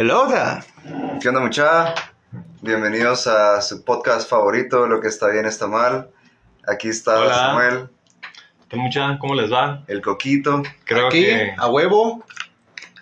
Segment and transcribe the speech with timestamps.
[0.00, 0.62] Hello there.
[1.20, 1.94] ¿Qué onda mucha?
[2.62, 6.08] Bienvenidos a su podcast favorito, Lo que está bien está mal.
[6.66, 7.34] Aquí está Hola.
[7.34, 7.90] Samuel,
[8.70, 9.18] ¿Qué mucha?
[9.18, 9.84] ¿Cómo les va?
[9.88, 10.62] el Coquito.
[10.86, 12.24] Creo Aquí, que a huevo.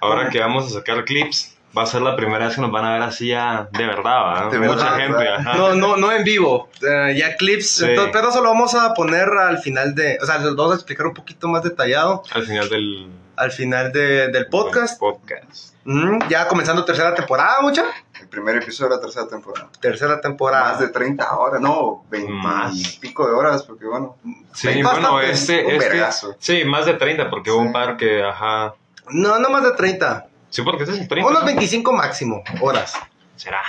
[0.00, 2.84] ahora que vamos a sacar clips, va a ser la primera vez que nos van
[2.84, 4.50] a ver así ya de verdad.
[4.50, 5.38] De Mucha verdad, gente, ¿verdad?
[5.40, 5.56] ajá.
[5.56, 6.68] No, no, no en vivo.
[6.82, 7.70] eh, ya clips.
[7.70, 7.84] Sí.
[7.86, 10.18] entonces, pero eso lo vamos a poner al final de.
[10.22, 13.92] O sea, los vamos a explicar un poquito más detallado Al final del al final
[13.92, 15.00] de- del podcast.
[15.00, 15.74] del podcast.
[15.84, 17.84] Mm, ya comenzando tercera temporada, mucha.
[18.20, 19.68] El primer episodio de la tercera temporada.
[19.80, 20.72] Tercera temporada.
[20.72, 22.74] Más de 30 horas, no, 20 Más.
[22.74, 24.16] y pico de horas, porque bueno,
[24.52, 26.04] Sí, bueno, este, un este,
[26.40, 28.74] sí, más de 30, porque hubo un par que, ajá,
[29.10, 30.26] No, no más de 30.
[30.50, 31.46] Sí, porque este es el 30, Unos ¿no?
[31.46, 32.94] 25 máximo horas.
[33.36, 33.60] será,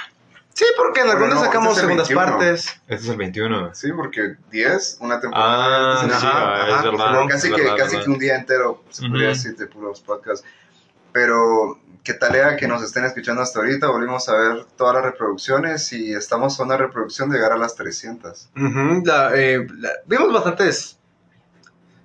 [0.54, 2.32] Sí, porque en Bueno, algunos no, sacamos este es segundas 21.
[2.38, 2.82] partes.
[2.88, 3.76] este es el 21.
[3.76, 5.56] sí, porque 10, una temporada.
[5.56, 7.10] Ah, este sí, es el- ajá, va, ajá, es verdad.
[7.14, 8.06] Bueno, casi, es que, verdad, casi verdad.
[8.06, 9.38] que un día entero, se podría Ujú.
[9.38, 10.46] decir, de puros podcasts.
[11.14, 13.88] Pero, ¿qué tal era que nos estén escuchando hasta ahorita?
[13.88, 17.76] Volvimos a ver todas las reproducciones y estamos a una reproducción de llegar a las
[17.76, 18.50] 300.
[18.56, 20.99] Ujú, la- eh, la- vimos bastantes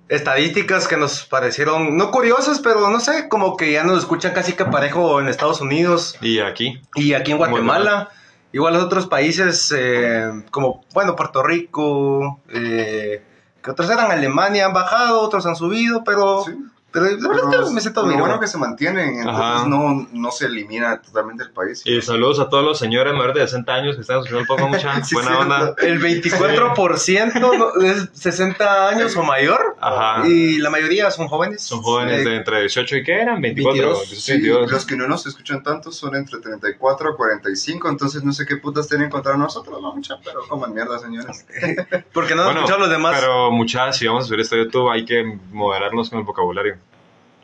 [0.07, 4.53] estadísticas que nos parecieron, no curiosas, pero no sé, como que ya nos escuchan casi
[4.53, 8.09] que parejo en Estados Unidos Y aquí, y aquí en Guatemala.
[8.51, 13.21] Igual los otros países, eh, como, bueno, Puerto Rico, eh,
[13.61, 16.53] que otros eran Alemania, han bajado, otros han subido, pero, Sí.
[16.95, 18.19] Pero la verdad es que me siento lo bien.
[18.21, 21.81] bueno que se mantienen, entonces no, no se elimina totalmente el país.
[21.85, 24.69] y saludos a todos los señores mayores de 60 años que están escuchando el podcast,
[24.69, 25.75] mucha Sí, buena onda.
[25.79, 30.27] El 24% no- es 60 años o mayor Ajá.
[30.27, 31.61] y la mayoría son jóvenes.
[31.61, 33.41] Son jóvenes Eh, de entre 18 y ¿qué eran?
[33.41, 34.09] 24, 22.
[34.09, 34.71] 18, Sí, 22.
[34.71, 38.57] los que no nos escuchan tanto son entre 34 a 45, entonces no sé qué
[38.57, 41.45] putas tienen contra nosotros, no mucha, pero coman mierda, señores.
[42.13, 43.17] Porque no han Bueno, escuchado los demás.
[43.19, 46.77] Pero muchas, si vamos a subir esto a YouTube, hay que moderarnos con el vocabulario.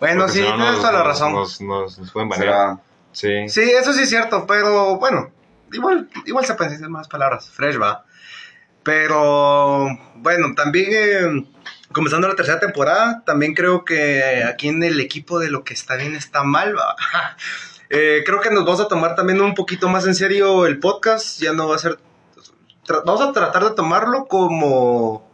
[0.02, 1.33] Bueno, Porque sí, no tienes toda la razón.
[1.33, 2.77] Nos, nos, nos pueden banear.
[3.11, 3.47] Sí.
[3.47, 5.31] Sí, eso sí es cierto, pero bueno,
[5.71, 7.49] igual, igual se pueden decir más palabras.
[7.49, 8.03] Fresh va.
[8.84, 11.45] Pero bueno, también eh,
[11.94, 15.95] comenzando la tercera temporada, también creo que aquí en el equipo de lo que está
[15.95, 16.95] bien está mal, va.
[17.94, 21.41] Eh, creo que nos vamos a tomar también un poquito más en serio el podcast.
[21.41, 22.00] Ya no va a ser.
[23.06, 25.29] vamos a tratar de tomarlo como.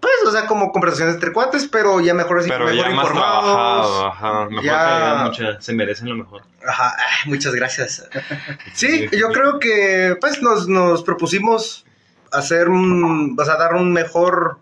[0.00, 3.44] Pues, o sea, como conversaciones entre cuates, pero ya mejor, Pero mejor ya más informados.
[3.44, 4.44] trabajado, ajá.
[4.48, 6.42] Mejor Ya- calidad, mucha, se merecen lo mejor.
[6.66, 8.08] Ajá, ay, muchas gracias.
[8.74, 11.84] Sí, yo creo que pues nos, nos propusimos
[12.30, 14.58] hacer un, o sea, dar un mejor,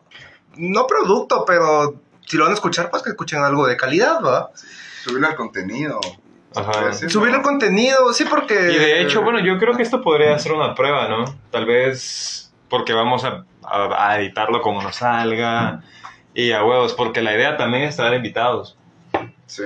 [0.57, 4.51] no producto, pero si lo van a escuchar, pues que escuchen algo de calidad, ¿va?
[5.05, 6.01] subirle al contenido.
[6.55, 6.93] Ajá.
[6.95, 8.55] Subir el contenido, sí, porque...
[8.55, 11.25] Y de hecho, bueno, yo creo que esto podría ser una prueba, ¿no?
[11.51, 15.83] Tal vez porque vamos a, a- a editarlo como nos salga.
[16.35, 18.77] Y a huevos, porque la idea también es traer invitados.
[19.47, 19.63] Sí.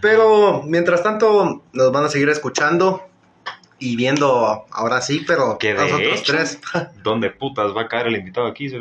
[0.00, 3.02] Pero mientras tanto nos van a seguir escuchando
[3.78, 6.60] y viendo ahora sí, pero Que de nosotros hecho- tres.
[7.02, 8.68] ¿Dónde putas va a caer el invitado aquí?
[8.68, 8.76] ¿sí?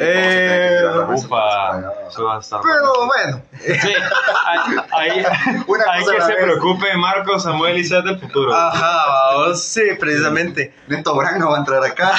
[0.00, 0.80] Eh,
[1.12, 3.06] Ufa, eso va a estar pero bueno.
[3.06, 3.42] bueno,
[3.80, 3.92] Sí,
[5.66, 6.44] cosa que a se vez.
[6.44, 8.54] preocupe Marco, Samuel y Seth del futuro.
[8.54, 10.72] ajá, vamos, sí, precisamente.
[10.86, 12.12] Neto Brand no va a entrar acá.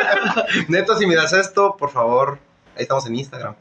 [0.68, 2.38] Neto, si miras esto, por favor,
[2.76, 3.54] ahí estamos en Instagram.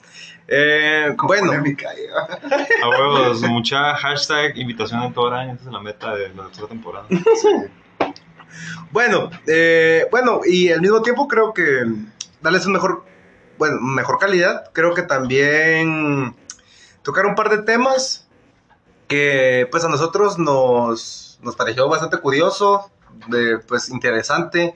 [0.48, 1.52] Eh, bueno.
[1.52, 5.54] A huevos, mucha hashtag invitación en todo año.
[5.54, 7.06] Esa es la meta de la tercera temporada.
[7.10, 8.14] Sí.
[8.92, 11.84] bueno, eh, bueno, y al mismo tiempo creo que
[12.42, 13.04] darles un mejor,
[13.60, 14.72] bueno, mejor calidad.
[14.74, 16.36] Creo que también
[17.04, 18.28] tocar un par de temas
[19.08, 22.90] que pues a nosotros nos, nos pareció bastante curioso,
[23.28, 24.74] de, pues interesante.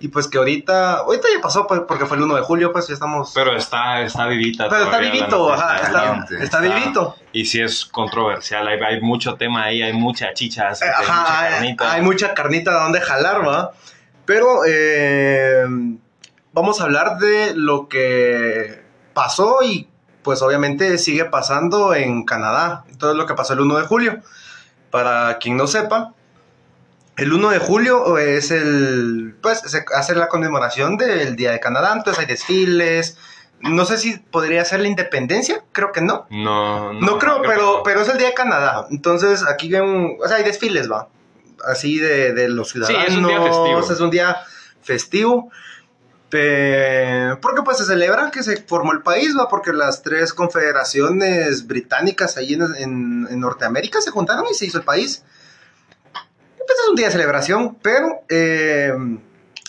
[0.00, 2.88] Y pues que ahorita, ahorita ya pasó pues, porque fue el 1 de julio, pues
[2.88, 3.30] ya estamos...
[3.36, 4.68] Pero está, está vivita.
[4.68, 6.34] Pero está vivito, noticia, ajá, está, caliente.
[6.44, 7.16] está Está- vivito.
[7.32, 11.04] Y si es controversial, hay, hay mucho tema ahí, hay mucha chicha, así que hay
[11.04, 11.92] Ajá, mucha carnita.
[11.92, 13.70] hay mucha carnita de donde jalar, ¿va?
[14.24, 15.64] Pero eh,
[16.52, 18.82] vamos a hablar de lo que
[19.14, 19.88] pasó y
[20.22, 22.84] pues obviamente sigue pasando en Canadá.
[22.98, 24.20] Todo lo que pasó el 1 de julio.
[24.90, 26.12] Para quien no sepa,
[27.16, 31.92] el 1 de julio es el, pues se hace la conmemoración del Día de Canadá,
[31.96, 33.16] entonces hay desfiles.
[33.60, 36.26] No sé si podría ser la independencia, creo que no.
[36.30, 37.82] No, no, No, creo, pero, no.
[37.84, 38.86] pero es el día de Canadá.
[38.90, 41.08] Entonces, aquí ven, o sea, hay desfiles, va.
[41.64, 43.08] Así de, de los Sí, ciudadanos.
[43.08, 43.80] es un día festivo.
[43.92, 44.36] Es un día
[44.82, 45.50] festivo.
[46.32, 51.66] Pe- porque pues se celebra que se formó el país, va, porque las tres confederaciones
[51.66, 55.24] británicas ahí en, en- Norteamérica se juntaron y se hizo el país.
[56.56, 58.94] Pues es un día de celebración, pero eh,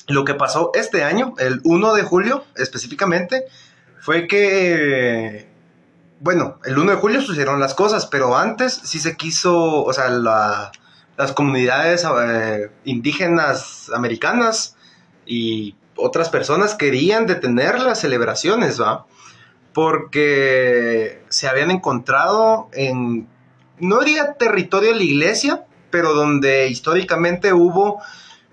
[0.08, 3.44] lo que pasó este año, el 1 de julio específicamente,
[4.00, 5.50] fue que,
[6.22, 10.08] bueno, el 1 de julio sucedieron las cosas, pero antes sí se quiso, o sea,
[10.08, 10.72] la
[11.18, 14.78] las comunidades eh, indígenas americanas
[15.26, 19.06] y otras personas querían detener las celebraciones, ¿va?
[19.74, 23.28] Porque se habían encontrado en,
[23.80, 28.02] no diría territorio de la iglesia, pero donde históricamente hubo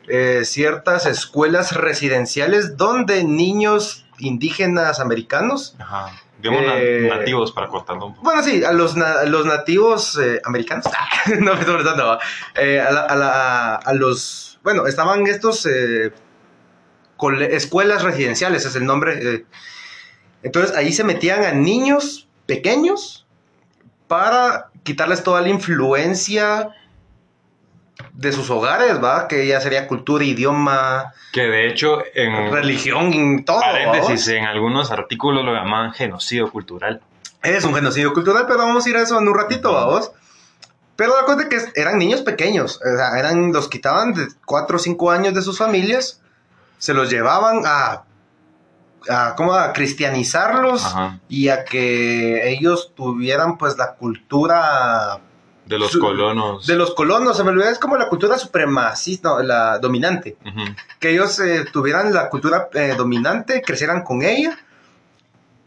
[0.09, 6.11] eh, ciertas escuelas residenciales donde niños indígenas americanos Ajá.
[6.43, 8.25] Digamos Eh, na- nativos para cortarlo un poco.
[8.25, 10.87] Bueno, sí, a los, na- los nativos eh, americanos.
[11.41, 12.07] no estoy molestando.
[12.07, 12.19] ¿va?
[12.55, 14.59] Eh, a, la- a la- a los.
[14.63, 15.67] Bueno, estaban estos.
[17.51, 19.19] Escuelas residenciales, es el nombre.
[19.23, 19.45] eh.
[20.43, 23.27] Entonces ahí se metían a niños pequeños
[24.09, 26.71] para quitarles toda la influencia
[28.15, 29.29] de sus hogares, ¿va?
[29.29, 33.61] Que ya sería cultura, idioma, Que de hecho, en religión, y todo.
[33.61, 33.73] ¿va?
[33.73, 37.01] paréntesis, en algunos artículos lo llaman genocidio cultural.
[37.43, 40.11] Es un genocidio cultural, pero vamos a ir a eso en un ratito, vamos.
[40.97, 44.77] Pero la cosa es que eran niños pequeños, o sea, eran, los quitaban de 4
[44.77, 46.20] o 5 años de sus familias,
[46.81, 48.03] se los llevaban a,
[49.09, 49.55] a, ¿cómo?
[49.55, 51.21] a cristianizarlos Ajá.
[51.29, 55.21] y a que ellos tuvieran pues la cultura
[55.67, 56.67] De los Su- colonos.
[56.67, 60.37] de los colonos, se me olvidó, es como la cultura supremacista, la dominante
[60.99, 64.59] que ellos eh, tuvieran la cultura eh, dominante, crecieran con ella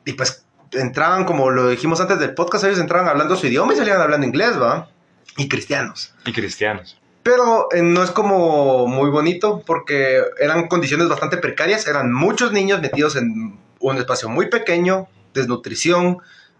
[0.05, 3.77] y pues entraban, como lo dijimos antes del podcast, ellos entraban hablando su idioma y
[3.77, 4.89] salían hablando inglés, ¿va?
[5.37, 6.13] Y cristianos.
[6.25, 6.99] Y cristianos.
[7.23, 12.81] Pero eh, no es como muy bonito porque eran condiciones bastante precarias, eran muchos niños
[12.81, 16.19] metidos en un espacio muy pequeño, desnutrición,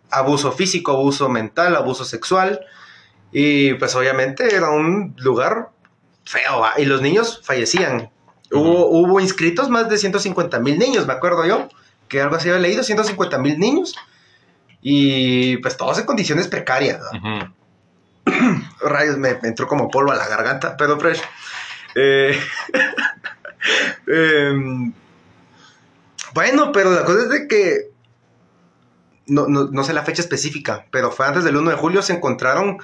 [0.10, 2.62] abuso físico, abuso mental, abuso sexual
[3.32, 5.70] y pues obviamente era un lugar
[6.24, 6.74] feo ¿va?
[6.78, 8.10] y los niños fallecían.
[8.52, 11.68] Hubo, hubo inscritos más de 150 mil niños, me acuerdo yo,
[12.08, 13.96] que algo así había leído, 150 mil niños
[14.82, 17.02] y pues todos en condiciones precarias.
[17.14, 17.52] Ujú.
[18.82, 21.22] Rayos, me, entró como polvo a la garganta, pero fresh.
[21.96, 22.40] Eh,
[24.08, 24.94] em,
[26.34, 27.92] bueno, pero la cosa es de que.
[29.26, 32.02] No, no, no sé la fecha específica, pero fue antes del 1 de julio.
[32.02, 32.78] Se encontraron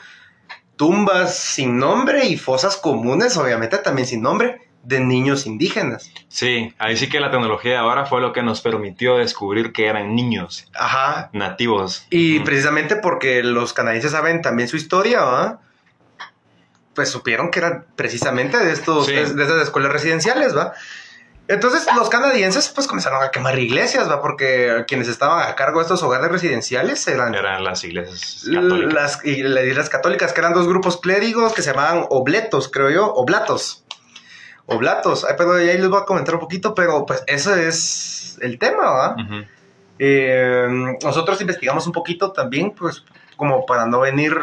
[0.79, 6.09] tumbas sin nombre y fosas comunes, obviamente también sin nombre, de niños indígenas.
[6.29, 9.87] Sí, ahí sí que la tecnología de ahora fue lo que nos permitió descubrir que
[9.87, 11.29] eran niños Ajá.
[11.33, 12.05] nativos.
[12.09, 15.59] Y precisamente porque los canadienses saben también su historia, ¿va?
[16.95, 19.13] Pues supieron que eran precisamente de estos, Sí.
[19.13, 20.73] de, de esas escuelas residenciales, ¿va?
[21.47, 24.21] Entonces los canadienses pues comenzaron a quemar iglesias, ¿va?
[24.21, 28.93] Porque quienes estaban a cargo de estos hogares residenciales eran Eran las iglesias católicas.
[28.93, 33.83] las iglesias católicas, que eran dos grupos clérigos que se llamaban obletos, creo yo, oblatos.
[34.69, 38.57] Oblatos, Ay, pero ahí les voy a comentar un poquito, pero pues ese es el
[38.59, 39.15] tema, ¿va?
[39.15, 39.45] Ujú.
[39.99, 40.67] Eh,
[41.03, 43.03] nosotros investigamos un poquito también, pues,
[43.35, 44.33] como para no venir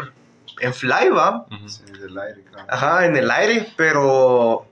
[0.59, 1.45] en fly, ¿va?
[1.67, 2.67] Sí, del aire, claro.
[2.69, 4.67] Ajá, en el aire, pero,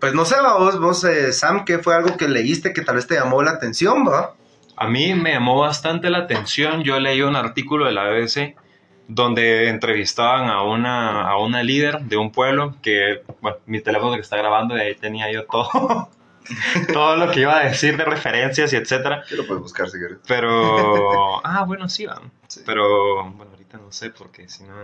[0.00, 0.58] pues no sé, ¿va?
[0.58, 3.52] vos, vos eh, Sam, ¿qué fue algo que leíste que tal vez te llamó la
[3.52, 4.34] atención, va?
[4.76, 6.82] A mí me llamó bastante la atención.
[6.82, 8.56] Yo leí un artículo de la BBC
[9.08, 14.20] donde entrevistaban a una, a una líder de un pueblo que, bueno, mi teléfono que
[14.20, 16.08] está grabando y ahí tenía yo todo,
[16.92, 19.24] todo lo que iba a decir de referencias y etcétera.
[19.28, 20.18] ¿Qué lo puedes buscar si quieres?
[20.26, 22.30] Pero, ah, bueno, sí, van.
[22.48, 22.62] Sí.
[22.64, 24.74] Pero, bueno, ahorita no sé porque si no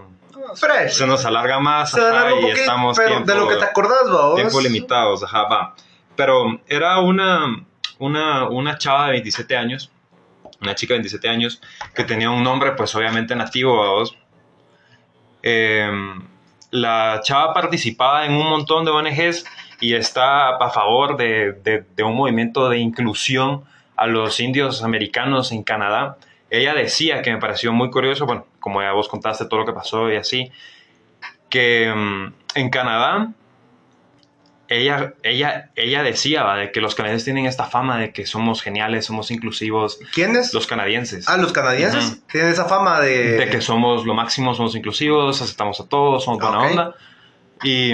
[0.55, 0.93] Fresh.
[0.93, 3.49] se nos alarga más Se ajá, alarga un y poquito, estamos pero tiempo, de lo
[3.49, 4.35] que te acordás, va, vos?
[4.37, 5.75] tiempo limitados, ajá, va.
[6.17, 7.65] Pero era una,
[7.99, 9.91] una, una chava de 27 años,
[10.61, 11.63] una chica de 27 años,
[11.95, 14.17] que tenía un nombre, pues obviamente nativo, vos.
[16.71, 19.45] La chava participaba en un montón de ONGs
[19.81, 23.65] y está a favor de, de- un movimiento de inclusión
[23.97, 26.17] a los indios americanos en Canadá.
[26.51, 29.73] Ella decía que me pareció muy curioso, bueno, como ya vos contaste todo lo que
[29.73, 30.51] pasó y así,
[31.49, 33.33] que mm, en Canadá
[34.71, 36.57] ella, ella, ella decía ¿va?
[36.57, 40.55] de que los canadienses tienen esta fama de que somos geniales, somos inclusivos, ¿Quiénes?
[40.55, 41.29] los canadienses.
[41.29, 43.33] Ah, los canadienses tienen esa fama de...
[43.33, 46.71] de que somos lo máximo, somos inclusivos, aceptamos a todos, somos buena Ok.
[46.71, 46.95] onda.
[47.63, 47.93] Y,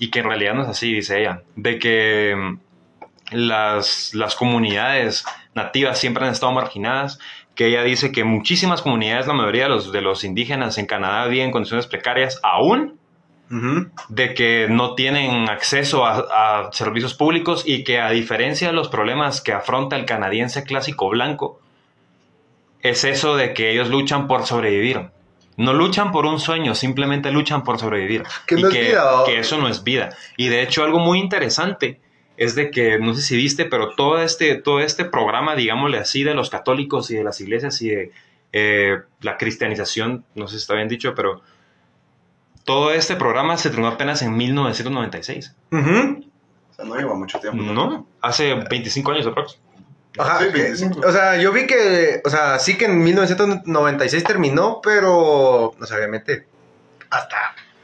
[0.00, 1.42] y que en realidad no es así, dice ella.
[1.56, 2.58] De que mm,
[3.36, 7.18] las, las comunidades nativas siempre han estado marginadas.
[7.54, 11.26] Que ella dice que muchísimas comunidades, la mayoría de los, de los indígenas en Canadá
[11.28, 12.98] viven en condiciones precarias aún
[14.08, 18.88] De que no tienen acceso a, a servicios públicos y que a diferencia de los
[18.88, 21.60] problemas que afronta el canadiense clásico blanco,
[22.82, 25.10] es eso de que ellos luchan por sobrevivir.
[25.56, 28.24] No luchan por un sueño, simplemente luchan por sobrevivir.
[28.46, 29.24] Que y no es que, vida, ¿o?
[29.24, 30.16] que eso no es vida.
[30.36, 32.00] Y de hecho algo muy interesante
[32.36, 36.24] es de que, no sé si viste, pero todo este, todo este programa, digámosle así,
[36.24, 38.12] de los católicos y de las iglesias y de
[38.52, 41.42] eh, la cristianización, no sé si está bien dicho, pero
[42.64, 45.54] todo este programa se terminó apenas en 1996.
[45.70, 46.24] Ujú.
[46.70, 47.62] O sea, no lleva mucho tiempo.
[47.62, 49.72] No, hace 25 años aproximadamente.
[50.18, 51.00] Ajá, Sí, que- 25.
[51.08, 55.96] o sea, yo vi que, o sea, sí que en 1996 terminó, pero, o sea,
[55.96, 56.46] obviamente,
[57.10, 57.36] hasta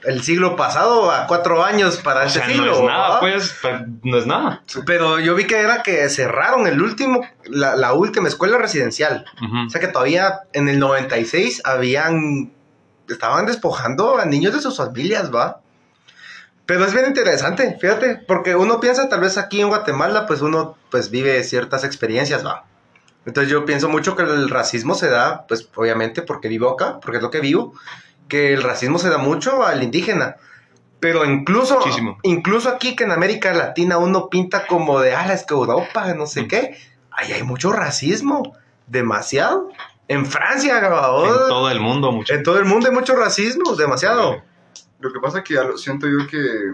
[0.04, 2.66] el siglo pasado, a cuatro años para O este sea, siglo.
[2.66, 3.56] no es nada, pues,
[4.04, 4.62] no es nada.
[4.87, 9.25] Pero yo vi que era que cerraron el último, la, la última escuela residencial.
[9.66, 12.52] O sea que todavía en el 96 habían,
[13.09, 15.61] estaban despojando a niños de sus familias, ¿va?
[16.67, 20.77] Pero es bien interesante, fíjate, porque uno piensa tal vez aquí en Guatemala, pues uno
[20.91, 22.65] pues vive ciertas experiencias, ¿va?
[23.25, 27.19] Entonces yo pienso mucho que el racismo se da, pues obviamente porque vivo acá, porque
[27.19, 27.73] es lo que vivo,
[28.29, 30.37] que el racismo se da mucho al indígena.
[31.00, 32.19] Pero incluso, Muchísimo.
[32.23, 36.27] incluso aquí que en América Latina uno pinta como de, ah, es que Europa, no
[36.27, 36.49] sé Mm.
[36.49, 36.77] qué,
[37.12, 39.71] ahí hay mucho racismo, demasiado.
[40.09, 41.09] En Francia, ¿va?
[41.27, 42.33] En todo el mundo, mucho.
[42.35, 44.43] En todo el mundo hay mucho racismo, demasiado.
[45.00, 46.73] Lo que pasa que ya lo- siento yo que,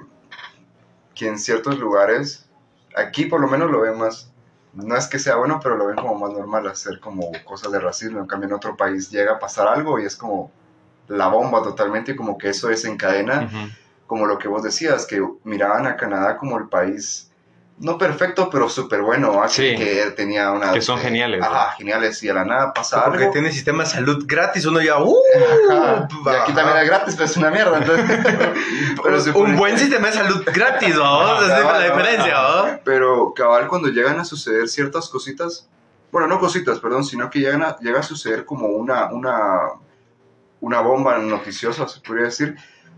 [1.14, 2.48] que en ciertos lugares,
[2.96, 4.30] aquí por lo menos lo ven más,
[4.72, 7.80] no es que sea bueno, pero lo ven como más normal hacer como cosas de
[7.80, 8.20] racismo.
[8.20, 10.50] En cambio en otro país llega a pasar algo y es como
[11.08, 13.48] la bomba totalmente y como que eso desencadena,
[14.06, 17.30] como lo que vos decías, que miraban a Canadá como el país,
[17.78, 19.48] no perfecto, pero súper bueno, ¿va?
[19.48, 19.74] Sí.
[19.76, 20.72] que, que tenía una...
[20.72, 21.46] Que son geniales, ¿va?
[21.46, 23.32] Ajá, geniales, y a la nada pasa Porque algo.
[23.32, 25.14] tiene sistema de salud gratis, uno ya, ¡uh!
[25.70, 26.54] Ajá, y aquí Ajá.
[26.54, 27.78] también es gratis, pero es una mierda.
[27.78, 28.18] entonces-
[29.02, 32.80] pero Un buen sistema de salud gratis, Esa es la diferencia, ¿va?
[32.84, 35.68] Pero cabal, cuando llegan a suceder ciertas cositas,
[36.12, 39.58] bueno, no cositas, perdón, sino que llegan a, llega a suceder como una, una,
[40.60, 42.54] una bomba noticiosa, se podría decir,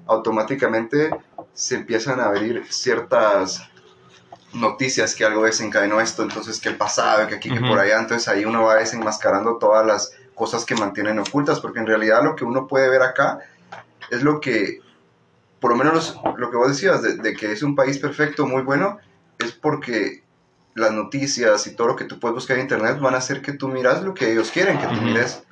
[0.07, 1.11] automáticamente
[1.55, 3.63] se empiezan a abrir ciertas
[4.57, 8.27] noticias que algo desencadenó esto, entonces que el pasado, que aquí, que por allá, entonces
[8.29, 12.45] ahí uno va desenmascarando todas las cosas que mantienen ocultas, porque en realidad lo que
[12.45, 13.41] uno puede ver acá
[14.11, 14.81] es lo que,
[15.61, 18.63] por lo menos lo que vos decías, de, de que es un país perfecto, muy
[18.63, 18.99] bueno,
[19.39, 20.23] es porque
[20.75, 23.53] las noticias y todo lo que tú puedes buscar en internet van a hacer que
[23.53, 25.43] tú miras lo que ellos quieren que tú mires.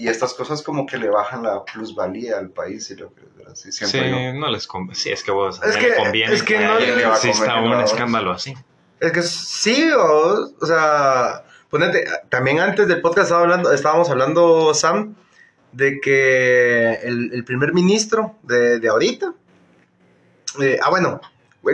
[0.00, 3.72] Y estas cosas como que le bajan la plusvalía al país y lo que así
[3.72, 4.38] Sí, siempre yo.
[4.38, 4.94] no les conviene.
[4.94, 7.90] Sí, es que vos Es no que- conviene es que no le exista un vos.
[7.92, 8.54] escándalo así.
[9.00, 14.72] Es que sí, o, o sea, ponete, también antes del podcast estaba hablando, estábamos hablando,
[14.74, 15.16] Sam,
[15.72, 19.34] de que el, el primer ministro de, de ahorita,
[20.60, 21.20] eh, ah, bueno,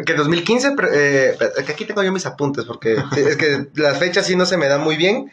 [0.05, 3.99] que en 2015, pre- eh, que aquí tengo yo mis apuntes, porque es que las
[3.99, 5.31] fechas sí no se me dan muy bien,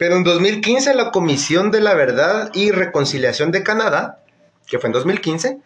[0.00, 4.20] pero en 2015 la Comisión de la Verdad y Reconciliación de Canadá,
[4.66, 5.58] que fue en 2015,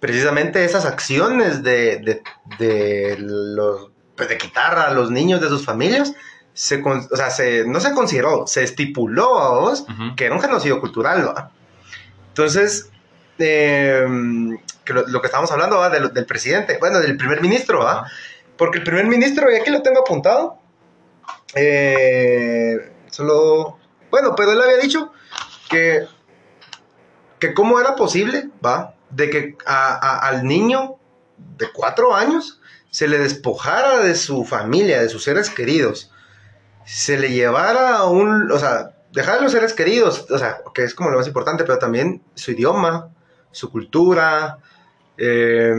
[0.00, 2.22] precisamente esas acciones de, de,
[2.58, 6.12] de los pues, de quitar a los niños de sus familias,
[6.54, 10.16] se, o sea, se, no se consideró, se estipuló a vos Ujú.
[10.16, 11.52] que era un genocidio cultural, ¿va?
[12.30, 12.90] Entonces,
[13.38, 14.04] eh,
[14.84, 15.88] que lo, lo que estábamos hablando ¿va?
[15.88, 18.00] Del, del presidente, bueno, del primer ministro, ¿va?
[18.00, 18.12] Ajá.
[18.58, 20.58] Porque el primer ministro, y aquí lo tengo apuntado,
[21.54, 23.78] eh, solo,
[24.10, 25.12] bueno, pero él había dicho
[25.68, 26.06] que,
[27.38, 28.94] que cómo era posible, ¿va?
[29.10, 30.96] De que a- a- al niño
[31.36, 32.60] de cuatro años
[32.90, 36.10] se le despojara de su familia, de sus seres queridos,
[36.84, 40.82] se le llevara a un, o sea, dejar a los seres queridos, o sea, que
[40.84, 43.10] es como lo más importante, pero también su idioma,
[43.50, 44.58] su cultura,
[45.18, 45.72] eh,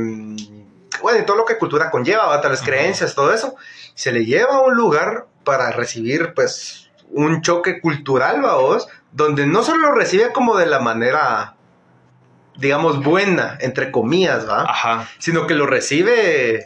[1.01, 2.41] bueno, y todo lo que cultura conlleva, ¿va?
[2.41, 2.69] tales Ajá.
[2.71, 3.55] creencias, todo eso,
[3.93, 9.63] se le lleva a un lugar para recibir, pues, un choque cultural, vos, donde no
[9.63, 11.55] solo lo recibe como de la manera,
[12.55, 14.63] digamos, buena, entre comillas, ¿va?
[14.63, 15.07] Ajá.
[15.19, 16.65] sino que lo recibe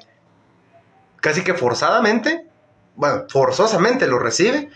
[1.21, 2.47] casi que forzadamente,
[2.95, 4.69] bueno, forzosamente lo recibe,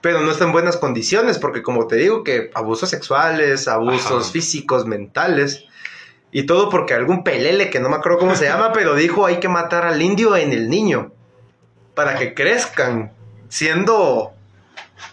[0.00, 4.32] pero no está en buenas condiciones, porque como te digo, que abusos sexuales, abusos Ajá.
[4.32, 5.64] físicos, mentales,
[6.30, 9.38] y todo porque algún pelele, que no me acuerdo cómo se llama, pero dijo hay
[9.38, 11.12] que matar al indio en el niño,
[11.94, 13.12] para que crezcan
[13.48, 14.33] siendo,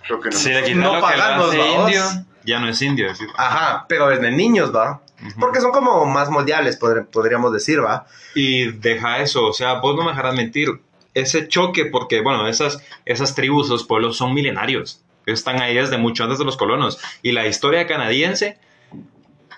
[0.10, 1.92] Lo que no- Si le quitas No lo que lo paganos, hace vamos.
[1.92, 2.04] indio,
[2.46, 3.08] ya no es indio.
[3.38, 5.02] ajá, pero desde niños, ¿va?
[5.40, 8.08] Porque son como más moldeables, podr- podríamos decir, ¿va?
[8.34, 10.82] Y deja eso, o sea, vos no me dejarás mentir.
[11.14, 15.02] Ese choque, porque, bueno, esas, esas tribus, esos pueblos son milenarios.
[15.28, 17.00] Están ahí desde mucho antes de los colonos.
[17.22, 18.58] Y la historia canadiense,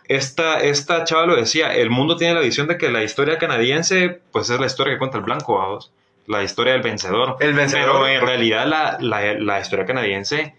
[0.06, 4.20] esta, esta chava lo decía, el mundo tiene la visión de que la historia canadiense,
[4.32, 5.92] pues es la historia que cuenta el blanco, vamos.
[6.28, 7.38] La historia del vencedor.
[7.40, 8.02] El vencedor.
[8.04, 10.56] Pero en realidad la, la, la historia canadiense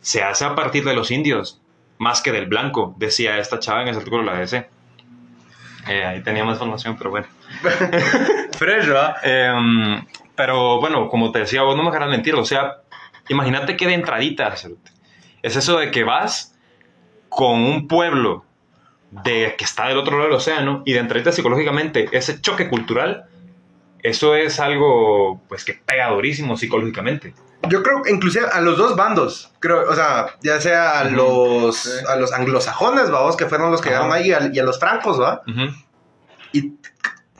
[0.00, 1.60] se hace a partir de los indios,
[1.98, 4.68] más que del blanco, decía esta chava en ese artículo de la DC.
[5.88, 7.26] Eh, ahí tenía más información, pero bueno.
[8.58, 8.88] Fresh.
[9.22, 10.04] Em,
[10.34, 12.34] pero bueno, como te decía, vos no me dejarás mentir.
[12.34, 12.78] O sea,
[13.28, 14.54] imagínate que de entradita,
[15.42, 16.56] es eso de que vas
[17.28, 18.44] con un pueblo
[19.10, 23.26] de que está del otro lado del océano y de entrarte psicológicamente ese choque cultural,
[24.02, 27.34] eso es algo pues que pega durísimo psicológicamente.
[27.68, 31.14] Yo creo que inclusive a los dos bandos, creo, o sea, ya sea a Ujú,
[31.14, 31.90] los sí.
[32.08, 34.80] a los anglosajones, vamos, que fueron los que llegaron ahí, y a, y a los
[34.80, 35.42] francos, ¿va?
[36.52, 36.72] Y,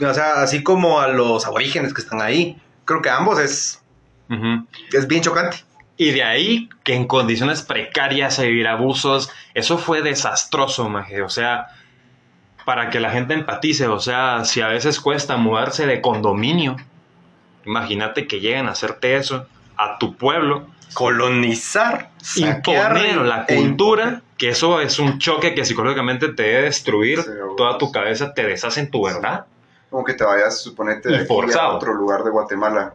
[0.04, 2.60] o sea, así como a los aborígenes que están ahí.
[2.84, 3.82] Creo que ambos es,
[4.92, 5.58] es bien chocante.
[5.96, 11.22] Y de ahí que en condiciones precarias a vivir abusos, eso fue desastroso, maje.
[11.22, 11.66] O sea,
[12.64, 16.76] para que la gente empatice, o sea, si a veces cuesta mudarse de condominio,
[17.64, 24.22] imagínate que lleguen a hacerte eso a tu pueblo, Colonizar, saquear imponer la e cultura,
[24.36, 27.24] que eso es un choque que psicológicamente te debe destruir
[27.56, 29.46] toda tu cabeza, te deshace en tu verdad.
[29.88, 32.94] Como que te vayas, suponete, de aquí a otro lugar de Guatemala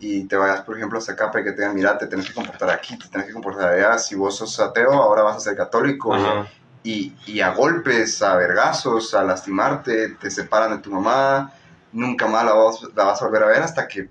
[0.00, 2.32] y te vayas, por ejemplo, hasta acá para que te digan, mira, te tienes que
[2.32, 3.98] comportar aquí, te tienes que comportar allá.
[3.98, 6.14] Si vos sos ateo, ahora vas a ser católico.
[6.14, 6.46] Ajá.
[6.82, 11.52] Y, y a golpes, a vergazos, a lastimarte, te separan de tu mamá,
[11.92, 14.08] nunca más la vas, la vas a volver a ver hasta que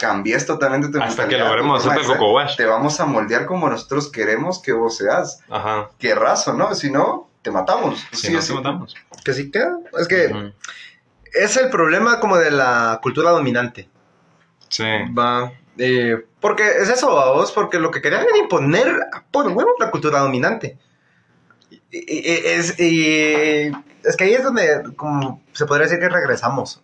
[0.00, 2.56] cambies totalmente tu Hasta que logremos hacer coco wash.
[2.56, 5.40] Te vamos a moldear como nosotros queremos que vos seas.
[5.50, 5.90] Ajá.
[5.98, 6.74] Qué raso, ¿no?
[6.74, 8.04] Si no, te matamos.
[8.12, 8.94] Si Sí, no, te matamos.
[9.24, 9.78] Que sí queda.
[9.98, 10.52] Es que
[11.34, 13.88] es el problema como de la cultura dominante.
[14.68, 14.84] Sí.
[15.16, 15.52] Va.
[15.78, 20.20] eh, porque es eso, vos, porque lo que querían era imponer por huevo la cultura
[20.20, 20.78] dominante.
[21.92, 26.82] Es, es que ahí es donde como se podría decir que regresamos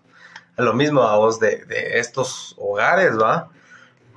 [0.56, 3.50] a lo mismo a vos de, de estos hogares, ¿va?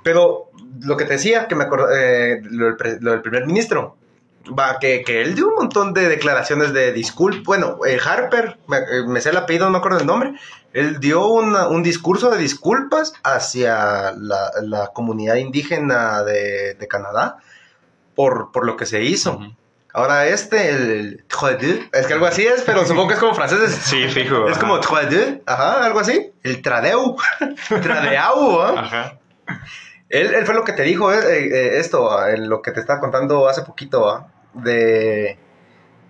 [0.04, 0.50] Pero
[0.82, 3.98] lo que te decía, que me del pre- lo del primer ministro,
[4.58, 7.44] va, que, que él dio un montón de declaraciones de disculpas.
[7.44, 10.34] Bueno, eh, Harper, me, eh, me sé el apellido, no me acuerdo el nombre,
[10.74, 17.38] él dio un discurso de disculpas hacia la, la comunidad indígena de, de Canadá
[18.16, 19.40] por, por lo que se hizo.
[19.94, 23.60] Ahora este, el Troisier, es que algo así es, pero supongo que es como francés.
[23.62, 24.46] Es, Sí, fijo.
[24.48, 24.60] es ajá.
[24.62, 26.32] como Troisier, ajá, algo así.
[26.44, 27.16] El Tradeu,
[27.82, 28.74] Tradeau, ¿ah?
[28.78, 29.20] Ajá.
[30.10, 32.80] Él, él fue lo que te dijo eh, eh, esto, ah, en lo que te
[32.80, 35.38] estaba contando hace poquito, ah, de,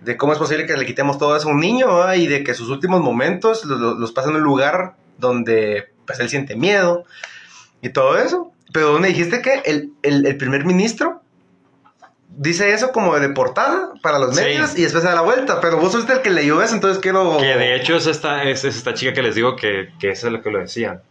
[0.02, 2.42] de cómo es posible que le quitemos todo eso a un niño ah, y de
[2.44, 6.54] que sus últimos momentos los, los- los pasa en un lugar donde pues él siente
[6.56, 7.04] miedo
[7.82, 8.52] y todo eso.
[8.72, 11.22] Pero me dijiste que el, el- el primer ministro
[12.36, 14.42] dice eso como de portada para los Sí.
[14.42, 15.60] medios y después se da la vuelta.
[15.60, 17.38] Pero vos fuiste el que leyó eso, entonces quiero...
[17.38, 20.28] Que de hecho es esta, es, es esta chica que les digo que, que eso
[20.28, 21.02] es lo que lo decía.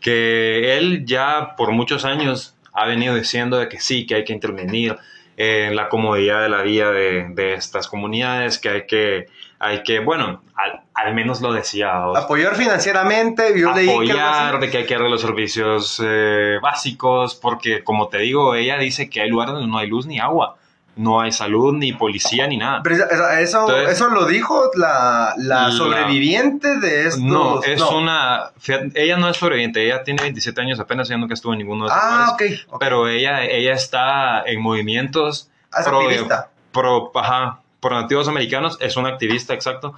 [0.00, 4.32] Que él ya por muchos años ha venido diciendo de que sí, que hay que
[4.32, 4.96] intervenir
[5.36, 9.26] en la comodidad de la vida de, de estas comunidades, que hay que,
[9.62, 12.06] hay que bueno, al, al menos lo decía.
[12.06, 16.56] o sea, Apoyar financieramente, yo que apoyar, de que hay que darle los servicios eh,
[16.62, 20.18] básicos, porque como te digo, ella dice que hay lugares donde no hay luz ni
[20.18, 20.56] agua,
[20.96, 22.80] no hay salud, ni policía, ni nada.
[22.82, 23.04] Pero eso,
[23.38, 27.22] eso, Entonces- eso lo dijo la, la La- sobreviviente de estos.
[27.22, 27.98] No, es no.
[27.98, 28.50] una...
[28.94, 31.90] ella no es sobreviviente, ella tiene 27 años apenas, ella nunca estuvo en ninguno de
[31.90, 32.72] esos Ah, lugares, ok.
[32.74, 32.80] ok.
[32.80, 36.50] Pero ella, ella está en movimientos Ah, pro, activista.
[36.72, 39.94] pro, ajá, pro nativos americanos, es una activista, exacto,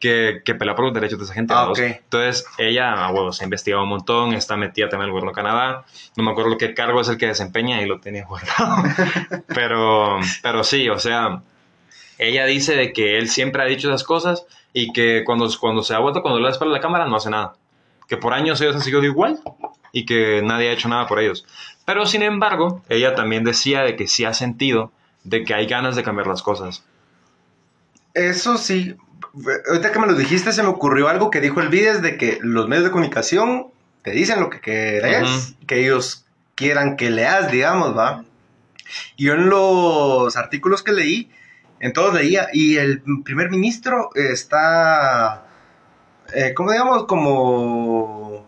[0.00, 1.54] que, que pelea por los derechos de esa gente.
[1.56, 1.72] Ah.
[1.76, 5.34] Entonces, ella, a huevos, ha investigado un montón, está metida también en el gobierno de
[5.34, 5.84] Canadá.
[6.16, 8.82] No me acuerdo lo que cargo es el que desempeña y lo tenía guardado.
[9.54, 11.42] pero, pero sí, o sea,
[12.18, 15.94] ella dice de que él siempre ha dicho esas cosas y que cuando, cuando se
[15.94, 17.54] ha vuelto, cuando le da espalda a la cámara, no hace nada.
[18.08, 19.40] Que por años ellos han seguido igual
[19.92, 21.46] y que nadie ha hecho nada por ellos.
[21.84, 24.92] Pero sin embargo, ella también decía de que sí ha sentido
[25.24, 26.84] de que hay ganas de cambiar las cosas.
[28.14, 28.96] Eso sí.
[29.68, 32.38] Ahorita que me lo dijiste, se me ocurrió algo que dijo el Vides de que
[32.42, 33.68] los medios de comunicación
[34.02, 38.24] te dicen lo que querés, que ellos quieran que leas, digamos, ¿va?
[39.16, 41.30] Y yo en los artículos que leí,
[41.80, 45.44] en todos leía, y el primer ministro está,
[46.34, 47.06] eh, ¿cómo digamos?
[47.06, 48.46] Como...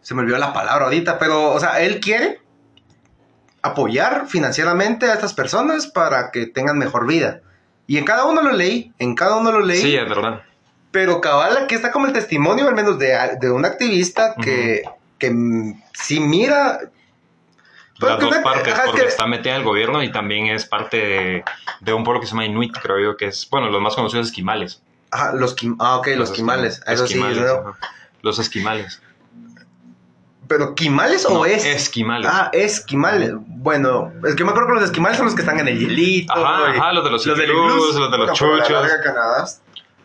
[0.00, 2.40] Se me olvidó la palabra ahorita, pero, o sea, él quiere
[3.62, 7.42] apoyar financieramente a estas personas para que tengan mejor vida.
[7.90, 9.80] Y en cada uno lo leí, en cada uno lo leí.
[9.82, 10.42] Sí, es verdad.
[10.92, 14.82] Pero cabal, aquí está como el testimonio, al menos de, de un activista que,
[15.18, 16.78] que mm, sí mira.
[17.98, 21.44] Las dos partes, porque que- está metida en el gobierno y también es parte de,
[21.80, 24.28] de un pueblo que se llama Inuit, creo yo, que es, bueno, los más conocidos
[24.28, 24.80] esquimales.
[25.10, 26.30] Ajá, los, ah, ok, los.
[26.30, 26.36] Eso
[27.08, 27.70] sí, esquimales, ¿no?
[27.70, 27.78] ajá.
[28.22, 29.02] Los esquimales.
[30.50, 31.64] ¿Pero quimales o No, es?
[31.64, 32.28] Esquimales.
[32.28, 33.30] Ah, esquimales.
[33.36, 36.32] Bueno, es que me acuerdo que los esquimales son los que están en el hielito.
[36.32, 37.94] Ajá, ajá, los de los, los iglús.
[37.94, 38.70] los de los a la chuchos.
[38.70, 39.44] larga Canadá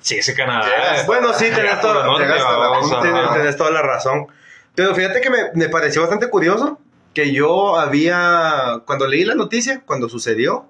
[0.01, 0.67] Sí, ese Canadá.
[0.67, 4.27] Llegas- Bueno, sí, tenés norte, tenés toda tenés toda la razón.
[4.75, 6.79] Pero fíjate que me, me pareció bastante curioso
[7.15, 10.67] que yo había, cuando leí la noticia, cuando sucedió,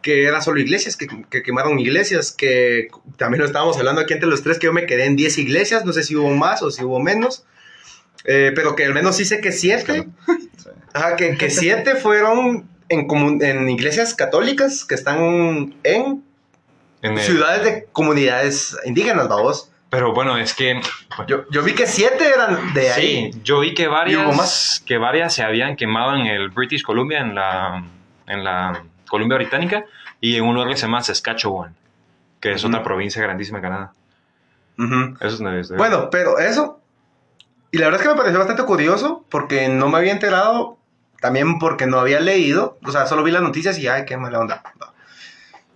[0.00, 4.28] que era solo iglesias, que, que quemaron iglesias, que también lo estábamos hablando aquí entre
[4.28, 6.70] los tres, que yo me quedé en 10 iglesias, no sé si hubo más o
[6.70, 7.44] si hubo menos,
[8.24, 10.68] eh, pero que al menos sí sé que 7, Sí.
[10.92, 16.22] ajá, que, que 7 fueron en, comun- en iglesias católicas que están en
[17.02, 19.70] En el- ciudades de comunidades indígenas, vamos.
[19.90, 20.80] Pero bueno, es que
[21.26, 23.32] Yo, yo vi que 7 eran de ahí.
[23.32, 24.82] Sí, yo vi que ¿Y hubo varias, más?
[24.84, 27.84] que varias se habían quemado en el British Columbia, en la,
[28.26, 29.84] en la Columbia Británica,
[30.20, 31.74] y en un lugar que se llama Saskatchewan,
[32.40, 32.68] que es Ujú.
[32.72, 33.92] otra provincia grandísima de Canadá.
[34.78, 35.14] Ujú.
[35.20, 36.80] Eso es donde- Bueno, pero eso.
[37.70, 40.78] Y la verdad es que me pareció bastante curioso porque no me había enterado,
[41.20, 44.40] también porque no había leído, o sea, solo vi las noticias y ay, qué mala
[44.40, 44.62] onda.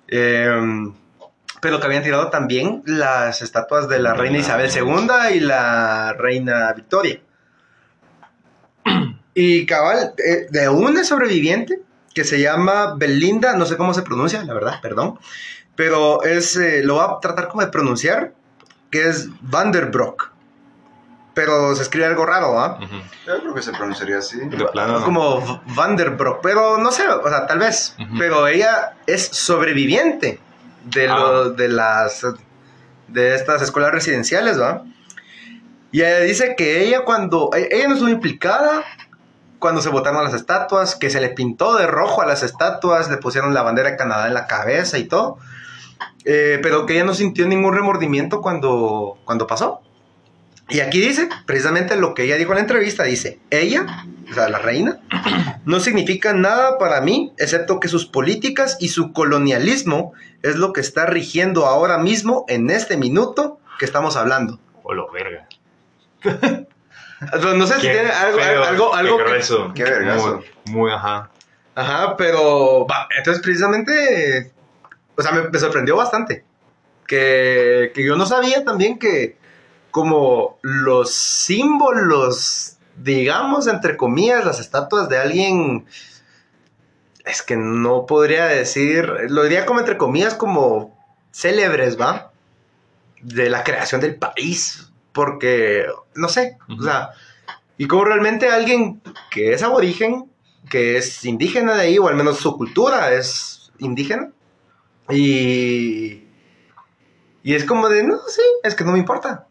[0.08, 0.92] Eh,
[1.62, 6.72] pero que habían tirado también las estatuas de la reina Isabel II y la reina
[6.72, 7.20] Victoria.
[9.34, 11.80] Y cabal, eh, de una sobreviviente
[12.12, 15.18] que se llama Belinda, no sé cómo se pronuncia, la verdad, perdón,
[15.74, 18.34] pero es, eh, lo voy a tratar como de pronunciar,
[18.90, 20.31] que es Vanderbroek.
[21.34, 22.78] Pero se escribe algo raro, ¿ah?
[23.26, 24.38] Yo creo que se pronunciaría así.
[24.38, 25.02] De plano.
[25.02, 27.96] Como Vanderbroek, pero no sé, o sea, tal vez.
[28.18, 30.40] Pero ella es sobreviviente
[30.84, 31.16] de, Ah.
[31.16, 32.26] lo- de las
[33.08, 34.82] de estas escuelas residenciales, ¿va?
[35.90, 38.82] Y ella dice que ella cuando e- ella no estuvo implicada
[39.58, 43.18] cuando se botaron las estatuas, que se le pintó de rojo a las estatuas, le
[43.18, 45.38] pusieron la bandera de Canadá en la cabeza y todo,
[46.24, 49.82] eh, pero que ella no sintió ningún remordimiento cuando, cuando pasó.
[50.68, 54.48] Y aquí dice, precisamente lo que ella dijo en la entrevista, dice, ella, o sea,
[54.48, 55.00] la reina,
[55.66, 60.80] no significa nada para mí, excepto que sus políticas y su colonialismo es lo que
[60.80, 64.58] está rigiendo ahora mismo, en este minuto que estamos hablando.
[64.82, 65.46] O lo verga.
[67.54, 69.72] No sé si Qué tiene algo, feo, algo, algo qué que- grueso.
[69.74, 70.42] Qué vergazo.
[70.66, 71.30] Muy, muy, ajá.
[71.74, 74.52] Ajá, pero entonces precisamente,
[75.16, 76.44] o sea, me, me sorprendió bastante.
[77.06, 79.36] Que, que yo no sabía también que
[79.92, 85.86] como los símbolos, digamos, entre comillas, las estatuas de alguien,
[87.24, 90.98] es que no podría decir, lo diría como entre comillas, como
[91.30, 92.32] célebres, ¿va?
[93.20, 97.10] De la creación del país, porque, no sé, o sea,
[97.78, 99.00] y como realmente alguien
[99.30, 100.30] que es aborigen,
[100.70, 104.32] que es indígena de ahí, o al menos su cultura es indígena.
[105.10, 106.24] Y.
[107.44, 109.48] Y es como de, no, sí, es que no me importa.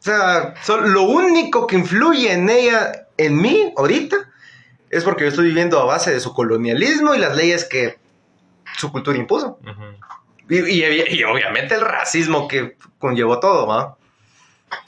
[0.00, 4.16] O sea, sol- lo único que influye en ella, en mí, ahorita,
[4.88, 7.98] es porque yo estoy viviendo a base de su colonialismo y las leyes que
[8.76, 9.58] su cultura impuso.
[9.62, 9.84] Ujú.
[10.48, 13.96] Y, y- y obviamente el racismo que conllevó todo, ¿va?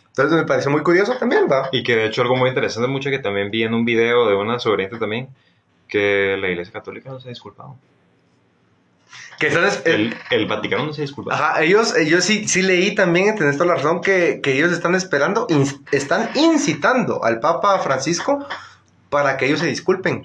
[0.09, 1.69] Entonces me pareció muy curioso también, ¿va?
[1.73, 4.35] Y que de hecho algo muy interesante mucho que también vi en un video de
[4.35, 5.29] una sobreviviente también,
[5.89, 7.77] que la Iglesia Católica no se ha disculpado.
[9.43, 11.43] Que están, El, el Vaticano no se ha disculpado.
[11.43, 14.95] Ajá, ellos, ellos sí, sí leí también, tenés toda la razón, que, que ellos están
[14.95, 15.47] esperando,
[15.91, 18.47] están incitando al Papa Francisco
[19.11, 20.23] para que ellos se disculpen.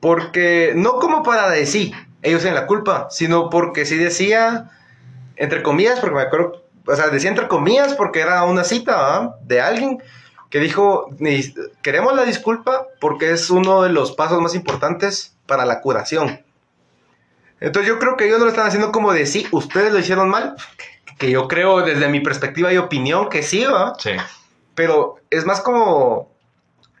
[0.00, 4.70] Porque, no como para decir, ellos tienen la culpa, sino porque sí decía,
[5.36, 9.36] entre comillas, porque me acuerdo, o sea, decía entre comillas porque era una cita ¿va?
[9.42, 10.02] de alguien
[10.50, 15.66] que dijo, "Ni- queremos la disculpa porque es uno de los pasos más importantes para
[15.66, 16.40] la curación.
[17.60, 20.28] Entonces yo creo que ellos no lo están haciendo como de sí, ustedes lo hicieron
[20.28, 20.54] mal,
[21.18, 23.94] que yo creo desde mi perspectiva y opinión que sí, ¿va?
[23.98, 24.12] Sí.
[24.74, 26.30] Pero es más como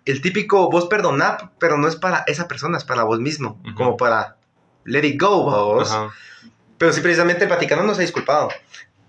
[0.04, 3.74] el típico vos perdonad, pero no es para esa persona, es para vos mismo, Ujú.
[3.74, 4.36] como para
[4.84, 5.92] let it go, vos.
[5.92, 6.10] Ajá.
[6.78, 8.48] Pero sí, precisamente el Vaticano no se ha disculpado.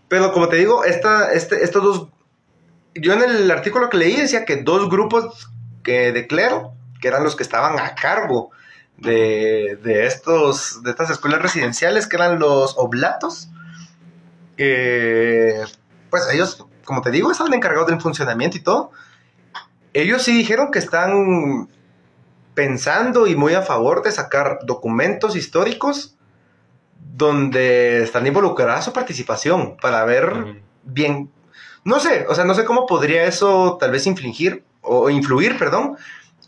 [0.08, 2.08] Pero como te digo, esta, este, estos dos.
[2.96, 5.50] Yo en el artículo que leí decía que dos grupos
[5.84, 8.52] que de clero, que eran los que estaban a cargo
[9.02, 13.50] de, de, estos, de estas escuelas residenciales, que eran los oblatos,
[14.58, 15.64] eh,
[16.10, 18.92] pues ellos, como te digo, estaban encargados del funcionamiento y todo.
[19.94, 21.70] Ellos sí dijeron que están
[22.54, 26.18] pensando y muy a favor de sacar documentos históricos
[27.16, 31.32] donde están involucrada su participación para ver bien.
[31.86, 35.98] No sé, o sea, no sé cómo podría eso tal vez infligir o influir, perdón,